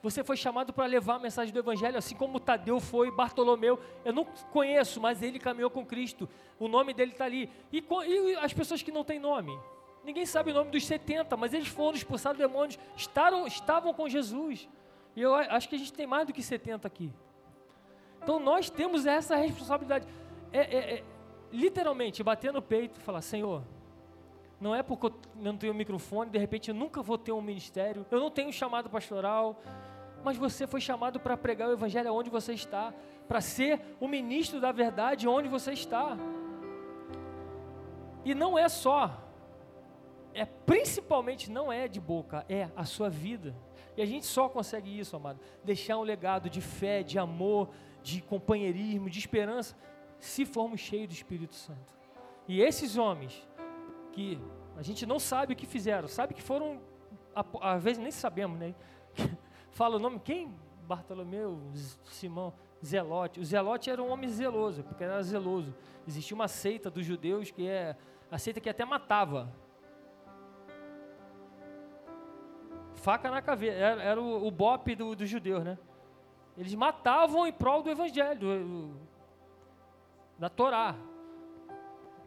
Você 0.00 0.22
foi 0.22 0.36
chamado 0.36 0.72
para 0.72 0.86
levar 0.86 1.16
a 1.16 1.18
mensagem 1.18 1.52
do 1.52 1.58
Evangelho, 1.58 1.98
assim 1.98 2.14
como 2.14 2.38
Tadeu 2.38 2.78
foi, 2.78 3.10
Bartolomeu. 3.10 3.80
Eu 4.04 4.12
não 4.12 4.24
conheço, 4.24 5.00
mas 5.00 5.22
ele 5.22 5.40
caminhou 5.40 5.70
com 5.70 5.84
Cristo. 5.84 6.28
O 6.58 6.68
nome 6.68 6.94
dele 6.94 7.12
está 7.12 7.24
ali. 7.24 7.50
E, 7.72 7.84
e, 8.06 8.36
as 8.36 8.52
pessoas 8.52 8.80
que 8.80 8.92
não 8.92 9.02
têm 9.02 9.18
nome? 9.18 9.58
Ninguém 10.04 10.24
sabe 10.24 10.52
o 10.52 10.54
nome 10.54 10.70
dos 10.70 10.86
70, 10.86 11.36
mas 11.36 11.52
eles 11.52 11.68
foram 11.68 11.96
expulsados 11.96 12.38
demônios, 12.38 12.78
estavam, 12.96 13.46
estavam 13.46 13.92
com 13.92 14.08
Jesus. 14.08 14.68
E 15.16 15.20
eu 15.20 15.34
acho 15.34 15.68
que 15.68 15.74
a 15.74 15.78
gente 15.78 15.92
tem 15.92 16.06
mais 16.06 16.26
do 16.26 16.32
que 16.32 16.42
70 16.42 16.86
aqui. 16.86 17.12
Então 18.22 18.38
nós 18.38 18.70
temos 18.70 19.04
essa 19.04 19.34
responsabilidade. 19.34 20.06
É, 20.52 20.60
é, 20.60 20.94
é 20.94 21.04
literalmente 21.52 22.22
bater 22.22 22.52
no 22.52 22.62
peito 22.62 23.00
e 23.00 23.02
falar: 23.02 23.20
Senhor, 23.20 23.62
não 24.60 24.74
é 24.74 24.82
porque 24.82 25.06
eu 25.06 25.14
não 25.36 25.56
tenho 25.56 25.72
microfone, 25.72 26.30
de 26.30 26.38
repente 26.38 26.68
eu 26.68 26.74
nunca 26.74 27.02
vou 27.02 27.16
ter 27.16 27.32
um 27.32 27.40
ministério, 27.40 28.04
eu 28.10 28.18
não 28.18 28.30
tenho 28.30 28.52
chamado 28.52 28.90
pastoral, 28.90 29.60
mas 30.24 30.36
você 30.36 30.66
foi 30.66 30.80
chamado 30.80 31.20
para 31.20 31.36
pregar 31.36 31.68
o 31.68 31.72
Evangelho 31.72 32.12
onde 32.12 32.28
você 32.28 32.52
está, 32.52 32.92
para 33.28 33.40
ser 33.40 33.80
o 34.00 34.08
ministro 34.08 34.60
da 34.60 34.72
verdade 34.72 35.28
onde 35.28 35.48
você 35.48 35.72
está. 35.72 36.16
E 38.24 38.34
não 38.34 38.58
é 38.58 38.68
só, 38.68 39.22
é 40.34 40.44
principalmente 40.44 41.50
não 41.50 41.72
é 41.72 41.86
de 41.86 42.00
boca, 42.00 42.44
é 42.48 42.68
a 42.76 42.84
sua 42.84 43.08
vida. 43.08 43.54
E 43.96 44.02
a 44.02 44.06
gente 44.06 44.26
só 44.26 44.48
consegue 44.48 44.98
isso, 44.98 45.16
amado, 45.16 45.40
deixar 45.64 45.98
um 45.98 46.02
legado 46.02 46.50
de 46.50 46.60
fé, 46.60 47.02
de 47.02 47.18
amor, 47.18 47.70
de 48.02 48.20
companheirismo, 48.22 49.08
de 49.08 49.18
esperança, 49.18 49.76
se 50.18 50.44
formos 50.44 50.80
cheios 50.80 51.08
do 51.08 51.12
Espírito 51.12 51.54
Santo. 51.54 51.96
E 52.46 52.60
esses 52.60 52.96
homens 52.96 53.47
que 54.12 54.40
a 54.76 54.82
gente 54.82 55.04
não 55.06 55.18
sabe 55.18 55.52
o 55.52 55.56
que 55.56 55.66
fizeram, 55.66 56.08
sabe 56.08 56.34
que 56.34 56.42
foram, 56.42 56.80
às 57.60 57.82
vezes 57.82 57.98
nem 57.98 58.10
sabemos, 58.10 58.58
né? 58.58 58.74
Fala 59.70 59.96
o 59.96 59.98
nome, 59.98 60.20
quem? 60.20 60.54
Bartolomeu, 60.82 61.60
Simão, 62.04 62.52
Zelote. 62.84 63.40
O 63.40 63.44
Zelote 63.44 63.90
era 63.90 64.02
um 64.02 64.10
homem 64.10 64.28
zeloso, 64.28 64.82
porque 64.82 65.04
era 65.04 65.22
zeloso. 65.22 65.74
Existia 66.06 66.34
uma 66.34 66.48
seita 66.48 66.90
dos 66.90 67.04
judeus 67.04 67.50
que 67.50 67.66
é 67.66 67.96
a 68.30 68.38
seita 68.38 68.60
que 68.60 68.68
até 68.68 68.84
matava. 68.84 69.52
Faca 72.94 73.30
na 73.30 73.40
caveira, 73.40 73.76
era, 73.76 74.02
era 74.02 74.20
o, 74.20 74.46
o 74.46 74.50
bope 74.50 74.94
do, 74.94 75.14
dos 75.14 75.28
judeus, 75.28 75.62
né? 75.62 75.78
Eles 76.56 76.74
matavam 76.74 77.46
em 77.46 77.52
prol 77.52 77.82
do 77.82 77.90
evangelho, 77.90 78.38
do, 78.38 79.00
da 80.38 80.48
Torá. 80.48 80.96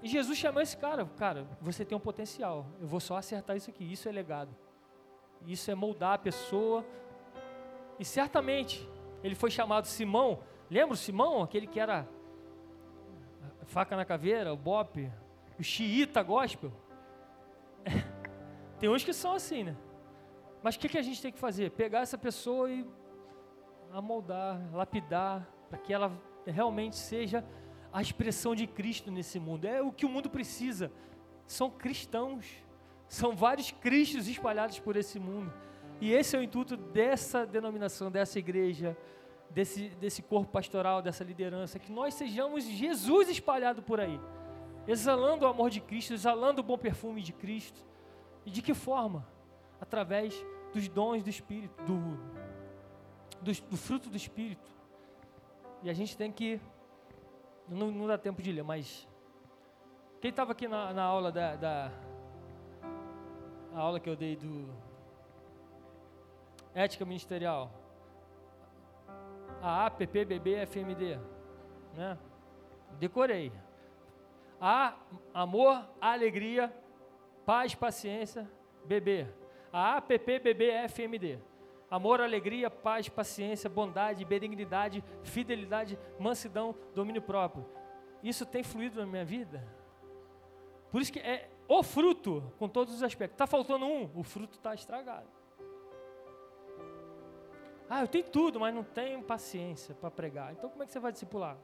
E 0.01 0.07
Jesus 0.07 0.37
chamou 0.37 0.61
esse 0.61 0.75
cara, 0.75 1.05
cara, 1.05 1.47
você 1.61 1.85
tem 1.85 1.95
um 1.95 2.01
potencial, 2.01 2.65
eu 2.79 2.87
vou 2.87 2.99
só 2.99 3.17
acertar 3.17 3.55
isso 3.55 3.69
aqui, 3.69 3.83
isso 3.83 4.09
é 4.09 4.11
legado. 4.11 4.55
Isso 5.45 5.69
é 5.69 5.75
moldar 5.75 6.13
a 6.13 6.17
pessoa. 6.17 6.85
E 7.99 8.05
certamente, 8.05 8.87
ele 9.23 9.35
foi 9.35 9.51
chamado 9.51 9.85
Simão, 9.85 10.39
lembra 10.69 10.93
o 10.93 10.97
Simão, 10.97 11.43
aquele 11.43 11.67
que 11.67 11.79
era 11.79 12.07
faca 13.65 13.95
na 13.95 14.03
caveira, 14.03 14.53
o 14.53 14.57
bope, 14.57 15.11
o 15.57 15.63
xiita 15.63 16.21
gospel? 16.21 16.71
tem 18.79 18.89
uns 18.89 19.03
que 19.03 19.13
são 19.13 19.33
assim, 19.33 19.63
né? 19.63 19.77
Mas 20.61 20.75
o 20.75 20.79
que, 20.79 20.89
que 20.89 20.97
a 20.97 21.01
gente 21.01 21.21
tem 21.21 21.31
que 21.31 21.39
fazer? 21.39 21.71
Pegar 21.71 22.01
essa 22.01 22.17
pessoa 22.17 22.69
e 22.69 22.85
amoldar, 23.91 24.59
lapidar, 24.73 25.47
para 25.69 25.79
que 25.79 25.93
ela 25.93 26.11
realmente 26.45 26.95
seja 26.95 27.45
a 27.91 28.01
expressão 28.01 28.55
de 28.55 28.65
Cristo 28.67 29.11
nesse 29.11 29.39
mundo. 29.39 29.65
É 29.65 29.81
o 29.81 29.91
que 29.91 30.05
o 30.05 30.09
mundo 30.09 30.29
precisa. 30.29 30.91
São 31.45 31.69
cristãos. 31.69 32.45
São 33.07 33.35
vários 33.35 33.71
cristos 33.71 34.27
espalhados 34.27 34.79
por 34.79 34.95
esse 34.95 35.19
mundo. 35.19 35.53
E 35.99 36.11
esse 36.11 36.35
é 36.35 36.39
o 36.39 36.43
intuito 36.43 36.77
dessa 36.77 37.45
denominação, 37.45 38.09
dessa 38.09 38.39
igreja, 38.39 38.97
desse, 39.49 39.89
desse 39.89 40.21
corpo 40.21 40.51
pastoral, 40.51 41.01
dessa 41.01 41.23
liderança, 41.23 41.77
que 41.77 41.91
nós 41.91 42.13
sejamos 42.13 42.63
Jesus 42.63 43.29
espalhado 43.29 43.83
por 43.83 43.99
aí, 43.99 44.19
exalando 44.87 45.45
o 45.45 45.47
amor 45.47 45.69
de 45.69 45.79
Cristo, 45.79 46.13
exalando 46.13 46.61
o 46.61 46.63
bom 46.63 46.77
perfume 46.77 47.21
de 47.21 47.33
Cristo. 47.33 47.85
E 48.45 48.49
de 48.49 48.61
que 48.61 48.73
forma? 48.73 49.27
Através 49.79 50.33
dos 50.73 50.87
dons 50.87 51.21
do 51.21 51.29
Espírito, 51.29 51.83
do, 51.83 52.17
do, 53.41 53.61
do 53.69 53.77
fruto 53.77 54.09
do 54.09 54.17
Espírito. 54.17 54.71
E 55.83 55.89
a 55.89 55.93
gente 55.93 56.17
tem 56.17 56.31
que 56.31 56.59
não, 57.71 57.91
não 57.91 58.07
dá 58.07 58.17
tempo 58.17 58.41
de 58.41 58.51
ler, 58.51 58.63
mas. 58.63 59.07
Quem 60.19 60.29
estava 60.29 60.51
aqui 60.51 60.67
na, 60.67 60.93
na 60.93 61.03
aula 61.03 61.31
da, 61.31 61.55
da. 61.55 61.91
A 63.73 63.79
aula 63.79 63.99
que 63.99 64.09
eu 64.09 64.15
dei 64.15 64.35
do. 64.35 64.69
Ética 66.73 67.05
Ministerial. 67.05 67.71
A 69.61 69.85
APPBB 69.85 70.65
FMD. 70.65 71.19
Né? 71.95 72.17
Decorei. 72.99 73.51
A, 74.59 74.95
amor, 75.33 75.83
alegria, 75.99 76.73
paz, 77.45 77.73
paciência, 77.73 78.49
bebê. 78.85 79.27
A 79.73 79.97
APPBB 79.97 80.87
FMD 80.87 81.50
amor, 81.91 82.21
alegria, 82.21 82.69
paz, 82.69 83.09
paciência, 83.09 83.69
bondade, 83.69 84.23
benignidade, 84.23 85.03
fidelidade, 85.23 85.99
mansidão, 86.17 86.73
domínio 86.95 87.21
próprio. 87.21 87.65
Isso 88.23 88.45
tem 88.45 88.63
fluído 88.63 89.01
na 89.01 89.05
minha 89.05 89.25
vida. 89.25 89.61
Por 90.89 91.01
isso 91.01 91.11
que 91.11 91.19
é 91.19 91.49
o 91.67 91.83
fruto, 91.83 92.51
com 92.57 92.69
todos 92.69 92.95
os 92.95 93.03
aspectos. 93.03 93.35
Está 93.35 93.45
faltando 93.45 93.85
um, 93.85 94.09
o 94.15 94.23
fruto 94.23 94.57
está 94.57 94.73
estragado. 94.73 95.27
Ah, 97.89 98.01
eu 98.01 98.07
tenho 98.07 98.23
tudo, 98.23 98.57
mas 98.57 98.73
não 98.73 98.85
tenho 98.85 99.21
paciência 99.21 99.93
para 99.93 100.09
pregar. 100.09 100.53
Então 100.53 100.69
como 100.69 100.81
é 100.81 100.85
que 100.85 100.93
você 100.93 100.99
vai 100.99 101.11
discipular? 101.11 101.57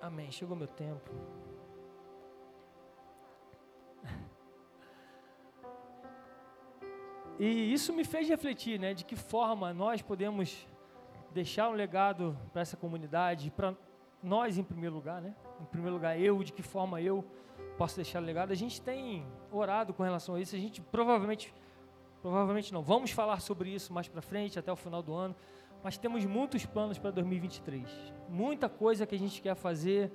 Amém. 0.00 0.30
Chegou 0.30 0.54
meu 0.54 0.68
tempo. 0.68 1.10
E 7.38 7.72
isso 7.72 7.92
me 7.92 8.04
fez 8.04 8.28
refletir, 8.28 8.78
né, 8.78 8.94
de 8.94 9.04
que 9.04 9.16
forma 9.16 9.72
nós 9.74 10.00
podemos 10.00 10.68
deixar 11.32 11.68
um 11.68 11.72
legado 11.72 12.38
para 12.52 12.62
essa 12.62 12.76
comunidade, 12.76 13.50
para 13.50 13.74
nós 14.22 14.56
em 14.56 14.62
primeiro 14.62 14.94
lugar, 14.94 15.20
né? 15.20 15.34
Em 15.60 15.64
primeiro 15.64 15.96
lugar, 15.96 16.18
eu, 16.18 16.42
de 16.44 16.52
que 16.52 16.62
forma 16.62 17.00
eu 17.00 17.24
posso 17.76 17.96
deixar 17.96 18.22
um 18.22 18.24
legado. 18.24 18.52
A 18.52 18.54
gente 18.54 18.80
tem 18.80 19.26
orado 19.50 19.92
com 19.92 20.02
relação 20.02 20.36
a 20.36 20.40
isso, 20.40 20.54
a 20.54 20.58
gente 20.58 20.80
provavelmente, 20.80 21.52
provavelmente 22.22 22.72
não, 22.72 22.82
vamos 22.82 23.10
falar 23.10 23.40
sobre 23.40 23.68
isso 23.70 23.92
mais 23.92 24.08
para 24.08 24.22
frente, 24.22 24.58
até 24.58 24.72
o 24.72 24.76
final 24.76 25.02
do 25.02 25.12
ano, 25.12 25.34
mas 25.82 25.98
temos 25.98 26.24
muitos 26.24 26.64
planos 26.64 26.98
para 26.98 27.10
2023. 27.10 28.14
Muita 28.28 28.68
coisa 28.68 29.04
que 29.04 29.14
a 29.14 29.18
gente 29.18 29.42
quer 29.42 29.56
fazer 29.56 30.10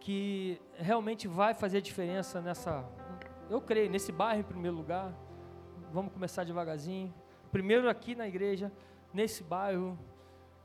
que 0.00 0.60
realmente 0.74 1.26
vai 1.26 1.54
fazer 1.54 1.80
diferença 1.80 2.40
nessa, 2.40 2.84
eu 3.48 3.60
creio, 3.60 3.88
nesse 3.88 4.12
bairro 4.12 4.40
em 4.40 4.44
primeiro 4.44 4.76
lugar, 4.76 5.14
vamos 5.96 6.12
começar 6.12 6.44
devagarzinho. 6.44 7.12
Primeiro 7.50 7.88
aqui 7.88 8.14
na 8.14 8.28
igreja, 8.28 8.70
nesse 9.14 9.42
bairro. 9.42 9.98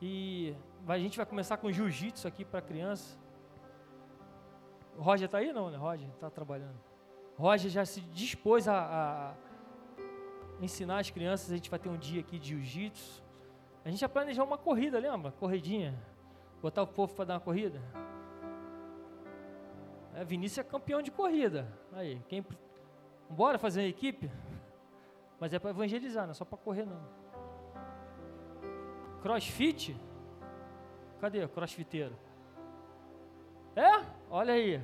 E 0.01 0.53
a 0.85 0.97
gente 0.97 1.15
vai 1.15 1.25
começar 1.25 1.55
com 1.55 1.71
jiu-jitsu 1.71 2.27
aqui 2.27 2.43
para 2.43 2.61
criança. 2.61 3.17
O 4.97 5.01
Roger 5.01 5.27
está 5.27 5.37
aí? 5.37 5.53
Não, 5.53 5.71
né? 5.71 5.77
Roger 5.77 6.09
está 6.09 6.29
trabalhando. 6.29 6.77
Roger 7.37 7.71
já 7.71 7.85
se 7.85 8.01
dispôs 8.01 8.67
a, 8.67 8.75
a, 8.77 9.33
ensinar 10.59 10.99
as 10.99 11.09
crianças. 11.09 11.49
A 11.49 11.55
gente 11.55 11.69
vai 11.69 11.79
ter 11.79 11.87
um 11.87 11.97
dia 11.97 12.19
aqui 12.19 12.37
de 12.37 12.49
jiu-jitsu. 12.49 13.23
A 13.85 13.89
gente 13.89 14.01
já 14.01 14.09
planejou 14.09 14.45
uma 14.45 14.57
corrida, 14.57 14.99
lembra? 14.99 15.31
Corridinha. 15.31 15.97
Botar 16.61 16.83
o 16.83 16.87
povo 16.87 17.15
para 17.15 17.23
dar 17.23 17.33
uma 17.35 17.39
corrida. 17.39 17.81
É, 20.13 20.25
Vinícius 20.25 20.57
é 20.57 20.69
campeão 20.69 21.01
de 21.01 21.09
corrida. 21.09 21.71
Aí, 21.93 22.21
quem. 22.27 22.45
Bora 23.29 23.57
fazer 23.57 23.79
uma 23.79 23.87
equipe? 23.87 24.29
Mas 25.41 25.55
é 25.55 25.57
para 25.57 25.71
evangelizar, 25.71 26.25
não 26.25 26.31
é 26.31 26.35
só 26.35 26.45
para 26.45 26.55
correr 26.59 26.85
não. 26.85 27.01
Crossfit? 29.23 29.99
Cadê 31.19 31.43
o 31.43 31.49
crossfiteiro? 31.49 32.15
É? 33.75 34.05
Olha 34.29 34.53
aí. 34.53 34.79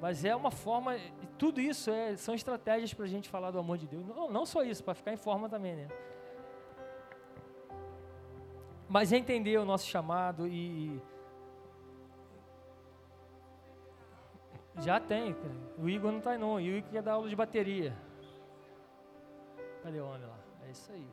Mas 0.00 0.24
é 0.24 0.34
uma 0.34 0.50
forma, 0.50 0.96
e 0.96 1.26
tudo 1.38 1.60
isso 1.60 1.90
é, 1.90 2.16
são 2.16 2.34
estratégias 2.34 2.94
para 2.94 3.04
a 3.04 3.08
gente 3.08 3.28
falar 3.28 3.50
do 3.50 3.58
amor 3.58 3.76
de 3.76 3.86
Deus. 3.86 4.06
Não, 4.06 4.30
não 4.30 4.46
só 4.46 4.62
isso, 4.62 4.82
para 4.82 4.94
ficar 4.94 5.12
em 5.12 5.18
forma 5.18 5.46
também, 5.46 5.76
né? 5.76 5.88
Mas 8.88 9.12
é 9.12 9.18
entender 9.18 9.58
o 9.58 9.64
nosso 9.66 9.86
chamado 9.86 10.48
e, 10.48 11.02
Já 14.78 14.98
tem. 14.98 15.36
O 15.78 15.88
Igor 15.88 16.10
não 16.10 16.18
está 16.18 16.36
não. 16.36 16.54
O 16.54 16.60
Igor 16.60 16.90
quer 16.90 17.02
dar 17.02 17.12
aula 17.12 17.28
de 17.28 17.36
bateria. 17.36 17.96
Cadê 19.82 20.00
o 20.00 20.06
homem 20.06 20.26
lá? 20.26 20.38
É 20.66 20.70
isso 20.70 20.90
aí. 20.92 21.06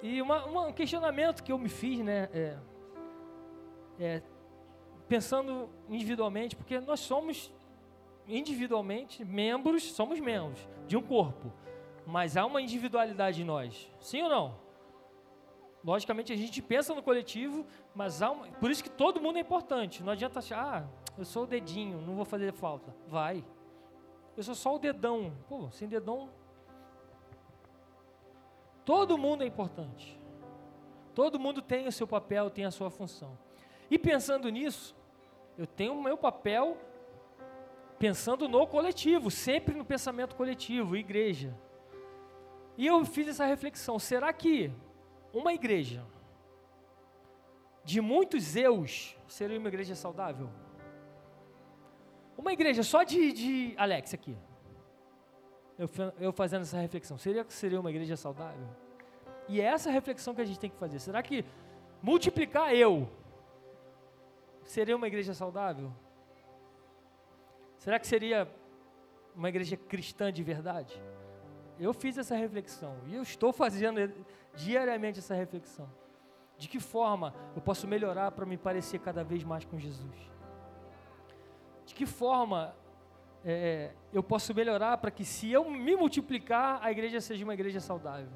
E 0.00 0.22
uma, 0.22 0.44
uma, 0.44 0.66
um 0.68 0.72
questionamento 0.72 1.42
que 1.42 1.50
eu 1.50 1.58
me 1.58 1.68
fiz, 1.68 1.98
né, 2.04 2.28
é, 2.32 2.56
é, 3.98 4.22
pensando 5.08 5.68
individualmente, 5.88 6.54
porque 6.54 6.78
nós 6.78 7.00
somos 7.00 7.52
individualmente 8.26 9.24
membros, 9.24 9.82
somos 9.92 10.20
membros 10.20 10.68
de 10.86 10.96
um 10.96 11.02
corpo, 11.02 11.52
mas 12.06 12.36
há 12.36 12.46
uma 12.46 12.62
individualidade 12.62 13.42
em 13.42 13.44
nós, 13.44 13.90
sim 14.00 14.22
ou 14.22 14.28
não? 14.28 14.68
Logicamente 15.82 16.32
a 16.32 16.36
gente 16.36 16.60
pensa 16.60 16.94
no 16.94 17.02
coletivo, 17.02 17.66
mas 17.94 18.20
há 18.22 18.30
uma, 18.30 18.46
por 18.46 18.70
isso 18.70 18.82
que 18.82 18.90
todo 18.90 19.20
mundo 19.20 19.38
é 19.38 19.40
importante. 19.40 20.02
Não 20.02 20.12
adianta 20.12 20.38
achar, 20.38 20.58
ah, 20.58 20.88
eu 21.18 21.24
sou 21.24 21.42
o 21.42 21.46
dedinho, 21.46 22.00
não 22.00 22.14
vou 22.14 22.24
fazer 22.24 22.52
falta. 22.52 22.94
Vai. 23.08 23.44
Eu 24.36 24.42
sou 24.44 24.54
só 24.54 24.76
o 24.76 24.78
dedão. 24.78 25.32
Pô, 25.48 25.68
sem 25.72 25.88
dedão. 25.88 26.30
Todo 28.84 29.18
mundo 29.18 29.42
é 29.42 29.46
importante. 29.46 30.16
Todo 31.14 31.40
mundo 31.40 31.60
tem 31.60 31.88
o 31.88 31.92
seu 31.92 32.06
papel, 32.06 32.48
tem 32.48 32.64
a 32.64 32.70
sua 32.70 32.88
função. 32.88 33.36
E 33.90 33.98
pensando 33.98 34.48
nisso, 34.48 34.94
eu 35.58 35.66
tenho 35.66 35.92
o 35.94 36.02
meu 36.02 36.16
papel 36.16 36.78
pensando 37.98 38.48
no 38.48 38.64
coletivo, 38.64 39.28
sempre 39.28 39.74
no 39.74 39.84
pensamento 39.84 40.36
coletivo, 40.36 40.96
igreja. 40.96 41.52
E 42.76 42.86
eu 42.86 43.04
fiz 43.04 43.26
essa 43.26 43.44
reflexão: 43.44 43.98
será 43.98 44.32
que 44.32 44.70
uma 45.32 45.52
igreja 45.52 46.06
de 47.82 48.00
muitos 48.00 48.54
eus 48.54 49.16
seria 49.26 49.58
uma 49.58 49.66
igreja 49.66 49.96
saudável? 49.96 50.48
Uma 52.38 52.52
igreja 52.52 52.84
só 52.84 53.02
de, 53.02 53.32
de 53.32 53.74
Alex 53.76 54.14
aqui. 54.14 54.38
Eu, 55.76 55.90
eu 56.20 56.32
fazendo 56.32 56.62
essa 56.62 56.78
reflexão, 56.78 57.18
seria 57.18 57.44
que 57.44 57.52
seria 57.52 57.80
uma 57.80 57.90
igreja 57.90 58.16
saudável? 58.16 58.64
E 59.48 59.60
é 59.60 59.64
essa 59.64 59.90
reflexão 59.90 60.36
que 60.36 60.40
a 60.40 60.44
gente 60.44 60.60
tem 60.60 60.70
que 60.70 60.76
fazer. 60.76 61.00
Será 61.00 61.20
que 61.20 61.44
multiplicar 62.00 62.72
eu 62.72 63.10
seria 64.64 64.96
uma 64.96 65.08
igreja 65.08 65.34
saudável? 65.34 65.92
Será 67.76 67.98
que 67.98 68.06
seria 68.06 68.48
uma 69.34 69.48
igreja 69.48 69.76
cristã 69.76 70.32
de 70.32 70.42
verdade? 70.44 71.02
Eu 71.78 71.92
fiz 71.92 72.18
essa 72.18 72.36
reflexão 72.36 72.96
e 73.06 73.16
eu 73.16 73.22
estou 73.22 73.52
fazendo 73.52 74.12
diariamente 74.54 75.18
essa 75.18 75.34
reflexão. 75.34 75.88
De 76.56 76.68
que 76.68 76.78
forma 76.78 77.34
eu 77.56 77.62
posso 77.62 77.86
melhorar 77.88 78.30
para 78.30 78.46
me 78.46 78.56
parecer 78.56 79.00
cada 79.00 79.24
vez 79.24 79.42
mais 79.42 79.64
com 79.64 79.76
Jesus? 79.76 80.37
De 81.88 81.94
que 81.94 82.04
forma 82.04 82.76
é, 83.42 83.92
eu 84.12 84.22
posso 84.22 84.54
melhorar 84.54 84.98
para 84.98 85.10
que, 85.10 85.24
se 85.24 85.50
eu 85.50 85.64
me 85.70 85.96
multiplicar, 85.96 86.78
a 86.82 86.92
igreja 86.92 87.18
seja 87.18 87.42
uma 87.44 87.54
igreja 87.54 87.80
saudável? 87.80 88.28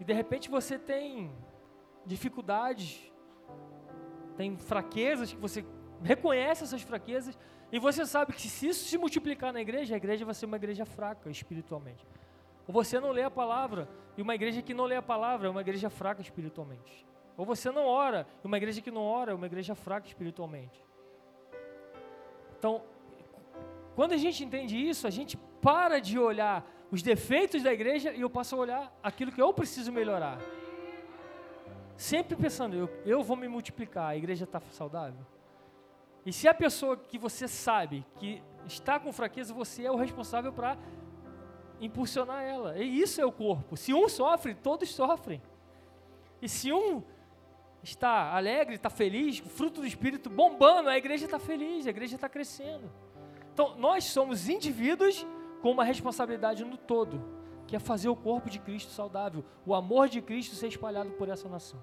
E 0.00 0.04
de 0.04 0.14
repente 0.14 0.48
você 0.48 0.78
tem 0.78 1.30
dificuldades, 2.06 3.12
tem 4.34 4.56
fraquezas 4.56 5.30
que 5.34 5.38
você 5.38 5.62
reconhece 6.02 6.64
essas 6.64 6.80
fraquezas 6.80 7.38
e 7.70 7.78
você 7.78 8.06
sabe 8.06 8.32
que 8.32 8.48
se 8.48 8.68
isso 8.68 8.88
se 8.88 8.96
multiplicar 8.96 9.52
na 9.52 9.60
igreja, 9.60 9.94
a 9.94 9.98
igreja 9.98 10.24
vai 10.24 10.32
ser 10.32 10.46
uma 10.46 10.56
igreja 10.56 10.86
fraca 10.86 11.28
espiritualmente. 11.28 12.06
Ou 12.66 12.72
você 12.72 12.98
não 12.98 13.10
lê 13.10 13.24
a 13.24 13.30
palavra, 13.30 13.90
e 14.16 14.22
uma 14.22 14.34
igreja 14.34 14.62
que 14.62 14.72
não 14.72 14.86
lê 14.86 14.96
a 14.96 15.02
palavra 15.02 15.48
é 15.48 15.50
uma 15.50 15.60
igreja 15.60 15.90
fraca 15.90 16.22
espiritualmente. 16.22 17.06
Ou 17.36 17.44
você 17.44 17.70
não 17.70 17.84
ora, 17.84 18.26
e 18.42 18.46
uma 18.46 18.56
igreja 18.56 18.80
que 18.80 18.90
não 18.90 19.02
ora 19.02 19.32
é 19.32 19.34
uma 19.34 19.44
igreja 19.44 19.74
fraca 19.74 20.06
espiritualmente. 20.06 20.85
Então, 22.58 22.82
quando 23.94 24.12
a 24.12 24.16
gente 24.16 24.44
entende 24.44 24.76
isso, 24.76 25.06
a 25.06 25.10
gente 25.10 25.36
para 25.60 26.00
de 26.00 26.18
olhar 26.18 26.64
os 26.90 27.02
defeitos 27.02 27.62
da 27.62 27.72
igreja 27.72 28.12
e 28.12 28.20
eu 28.20 28.30
passo 28.30 28.54
a 28.54 28.58
olhar 28.58 28.98
aquilo 29.02 29.32
que 29.32 29.42
eu 29.42 29.52
preciso 29.52 29.90
melhorar. 29.92 30.38
Sempre 31.96 32.36
pensando, 32.36 32.76
eu, 32.76 32.90
eu 33.04 33.22
vou 33.22 33.36
me 33.36 33.48
multiplicar, 33.48 34.10
a 34.10 34.16
igreja 34.16 34.44
está 34.44 34.60
saudável? 34.70 35.24
E 36.24 36.32
se 36.32 36.46
a 36.46 36.54
pessoa 36.54 36.96
que 36.96 37.18
você 37.18 37.48
sabe 37.48 38.04
que 38.16 38.42
está 38.66 38.98
com 38.98 39.12
fraqueza, 39.12 39.54
você 39.54 39.84
é 39.84 39.90
o 39.90 39.96
responsável 39.96 40.52
para 40.52 40.76
impulsionar 41.80 42.42
ela. 42.42 42.76
E 42.78 43.00
isso 43.00 43.20
é 43.20 43.24
o 43.24 43.32
corpo. 43.32 43.76
Se 43.76 43.94
um 43.94 44.08
sofre, 44.08 44.54
todos 44.54 44.90
sofrem. 44.90 45.40
E 46.42 46.48
se 46.48 46.72
um 46.72 47.02
está 47.86 48.34
alegre, 48.34 48.74
está 48.74 48.90
feliz, 48.90 49.38
fruto 49.38 49.80
do 49.80 49.86
Espírito 49.86 50.28
bombando, 50.28 50.88
a 50.88 50.98
igreja 50.98 51.24
está 51.24 51.38
feliz, 51.38 51.86
a 51.86 51.90
igreja 51.90 52.16
está 52.16 52.28
crescendo. 52.28 52.90
Então, 53.52 53.76
nós 53.78 54.04
somos 54.04 54.48
indivíduos 54.48 55.24
com 55.62 55.70
uma 55.70 55.84
responsabilidade 55.84 56.64
no 56.64 56.76
todo, 56.76 57.22
que 57.66 57.76
é 57.76 57.78
fazer 57.78 58.08
o 58.08 58.16
corpo 58.16 58.50
de 58.50 58.58
Cristo 58.58 58.90
saudável, 58.90 59.44
o 59.64 59.74
amor 59.74 60.08
de 60.08 60.20
Cristo 60.20 60.56
ser 60.56 60.66
espalhado 60.66 61.10
por 61.12 61.28
essa 61.28 61.48
nação. 61.48 61.80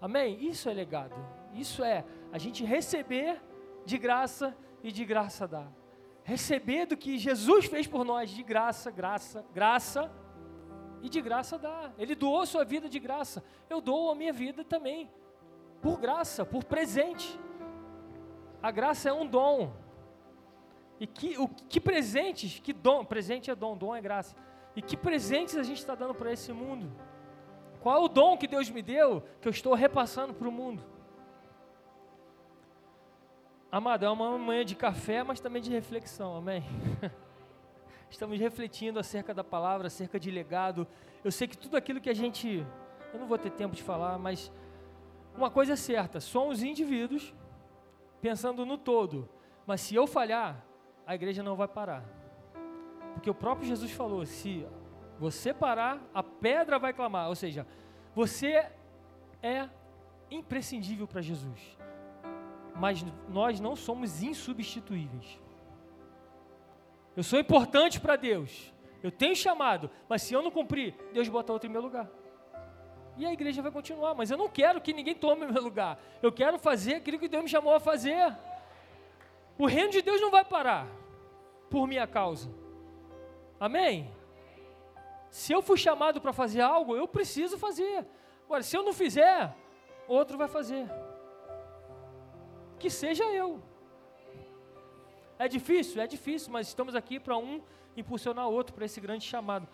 Amém? 0.00 0.42
Isso 0.44 0.68
é 0.68 0.74
legado. 0.74 1.14
Isso 1.52 1.84
é 1.84 2.04
a 2.32 2.38
gente 2.38 2.64
receber 2.64 3.40
de 3.84 3.98
graça 3.98 4.56
e 4.82 4.90
de 4.90 5.04
graça 5.04 5.46
dar. 5.46 5.70
Receber 6.24 6.86
do 6.86 6.96
que 6.96 7.18
Jesus 7.18 7.66
fez 7.66 7.86
por 7.86 8.04
nós 8.04 8.30
de 8.30 8.42
graça, 8.42 8.90
graça, 8.90 9.44
graça 9.54 10.10
e 11.02 11.08
de 11.08 11.20
graça 11.20 11.58
dar. 11.58 11.92
Ele 11.98 12.14
doou 12.14 12.44
sua 12.46 12.64
vida 12.64 12.88
de 12.88 12.98
graça. 12.98 13.44
Eu 13.68 13.80
dou 13.80 14.10
a 14.10 14.14
minha 14.14 14.32
vida 14.32 14.64
também 14.64 15.08
por 15.80 15.98
graça, 15.98 16.44
por 16.44 16.64
presente. 16.64 17.38
A 18.62 18.70
graça 18.70 19.08
é 19.08 19.12
um 19.12 19.26
dom. 19.26 19.72
E 20.98 21.06
que, 21.06 21.38
o, 21.38 21.46
que 21.46 21.80
presentes, 21.80 22.58
que 22.58 22.72
dom, 22.72 23.04
presente 23.04 23.50
é 23.50 23.54
dom, 23.54 23.76
dom 23.76 23.94
é 23.94 24.00
graça. 24.00 24.34
E 24.74 24.82
que 24.82 24.96
presentes 24.96 25.56
a 25.56 25.62
gente 25.62 25.78
está 25.78 25.94
dando 25.94 26.14
para 26.14 26.32
esse 26.32 26.52
mundo? 26.52 26.90
Qual 27.80 27.96
é 27.96 28.04
o 28.04 28.08
dom 28.08 28.36
que 28.36 28.48
Deus 28.48 28.68
me 28.68 28.82
deu 28.82 29.22
que 29.40 29.46
eu 29.46 29.50
estou 29.50 29.74
repassando 29.74 30.34
para 30.34 30.48
o 30.48 30.52
mundo? 30.52 30.82
Amado, 33.70 34.04
é 34.04 34.10
uma 34.10 34.38
manhã 34.38 34.64
de 34.64 34.74
café, 34.74 35.22
mas 35.22 35.38
também 35.38 35.60
de 35.60 35.70
reflexão, 35.70 36.36
amém? 36.36 36.64
Estamos 38.10 38.38
refletindo 38.38 38.98
acerca 38.98 39.34
da 39.34 39.44
palavra, 39.44 39.88
acerca 39.88 40.18
de 40.18 40.30
legado. 40.30 40.86
Eu 41.24 41.32
sei 41.32 41.48
que 41.48 41.56
tudo 41.56 41.76
aquilo 41.76 42.00
que 42.00 42.10
a 42.10 42.14
gente. 42.14 42.64
Eu 43.12 43.20
não 43.20 43.26
vou 43.26 43.38
ter 43.38 43.50
tempo 43.50 43.74
de 43.74 43.82
falar, 43.82 44.18
mas 44.18 44.52
uma 45.36 45.50
coisa 45.50 45.72
é 45.74 45.76
certa: 45.76 46.20
somos 46.20 46.62
indivíduos 46.62 47.34
pensando 48.20 48.64
no 48.64 48.78
todo. 48.78 49.28
Mas 49.66 49.80
se 49.80 49.94
eu 49.94 50.06
falhar, 50.06 50.64
a 51.06 51.14
igreja 51.14 51.42
não 51.42 51.56
vai 51.56 51.68
parar. 51.68 52.04
Porque 53.14 53.28
o 53.28 53.34
próprio 53.34 53.66
Jesus 53.66 53.90
falou: 53.92 54.24
se 54.24 54.66
você 55.18 55.52
parar, 55.52 56.00
a 56.14 56.22
pedra 56.22 56.78
vai 56.78 56.92
clamar. 56.92 57.28
Ou 57.28 57.34
seja, 57.34 57.66
você 58.14 58.70
é 59.42 59.68
imprescindível 60.30 61.06
para 61.06 61.20
Jesus. 61.20 61.76
Mas 62.74 63.04
nós 63.28 63.58
não 63.58 63.74
somos 63.74 64.22
insubstituíveis. 64.22 65.40
Eu 67.16 67.22
sou 67.22 67.38
importante 67.38 67.98
para 67.98 68.16
Deus. 68.16 68.72
Eu 69.02 69.10
tenho 69.10 69.34
chamado, 69.34 69.90
mas 70.08 70.22
se 70.22 70.34
eu 70.34 70.42
não 70.42 70.50
cumprir, 70.50 70.94
Deus 71.12 71.28
bota 71.28 71.52
outro 71.52 71.68
em 71.68 71.72
meu 71.72 71.80
lugar. 71.80 72.08
E 73.16 73.24
a 73.24 73.32
igreja 73.32 73.62
vai 73.62 73.72
continuar, 73.72 74.14
mas 74.14 74.30
eu 74.30 74.36
não 74.36 74.48
quero 74.48 74.80
que 74.80 74.92
ninguém 74.92 75.14
tome 75.14 75.46
meu 75.46 75.62
lugar. 75.62 75.98
Eu 76.22 76.30
quero 76.30 76.58
fazer 76.58 76.96
aquilo 76.96 77.18
que 77.18 77.28
Deus 77.28 77.44
me 77.44 77.48
chamou 77.48 77.74
a 77.74 77.80
fazer. 77.80 78.36
O 79.58 79.66
reino 79.66 79.90
de 79.90 80.02
Deus 80.02 80.20
não 80.20 80.30
vai 80.30 80.44
parar 80.44 80.86
por 81.70 81.86
minha 81.86 82.06
causa. 82.06 82.50
Amém? 83.58 84.12
Se 85.30 85.52
eu 85.52 85.62
fui 85.62 85.78
chamado 85.78 86.20
para 86.20 86.32
fazer 86.32 86.60
algo, 86.60 86.94
eu 86.94 87.08
preciso 87.08 87.56
fazer. 87.56 88.06
Agora, 88.44 88.62
se 88.62 88.76
eu 88.76 88.82
não 88.82 88.92
fizer, 88.92 89.54
outro 90.06 90.36
vai 90.36 90.48
fazer. 90.48 90.86
Que 92.78 92.90
seja 92.90 93.24
eu. 93.24 93.62
É 95.38 95.48
difícil? 95.48 96.00
É 96.00 96.06
difícil, 96.06 96.50
mas 96.50 96.68
estamos 96.68 96.94
aqui 96.94 97.20
para 97.20 97.36
um 97.36 97.60
impulsionar 97.96 98.48
o 98.48 98.52
outro 98.52 98.74
para 98.74 98.84
esse 98.84 99.00
grande 99.00 99.24
chamado. 99.24 99.68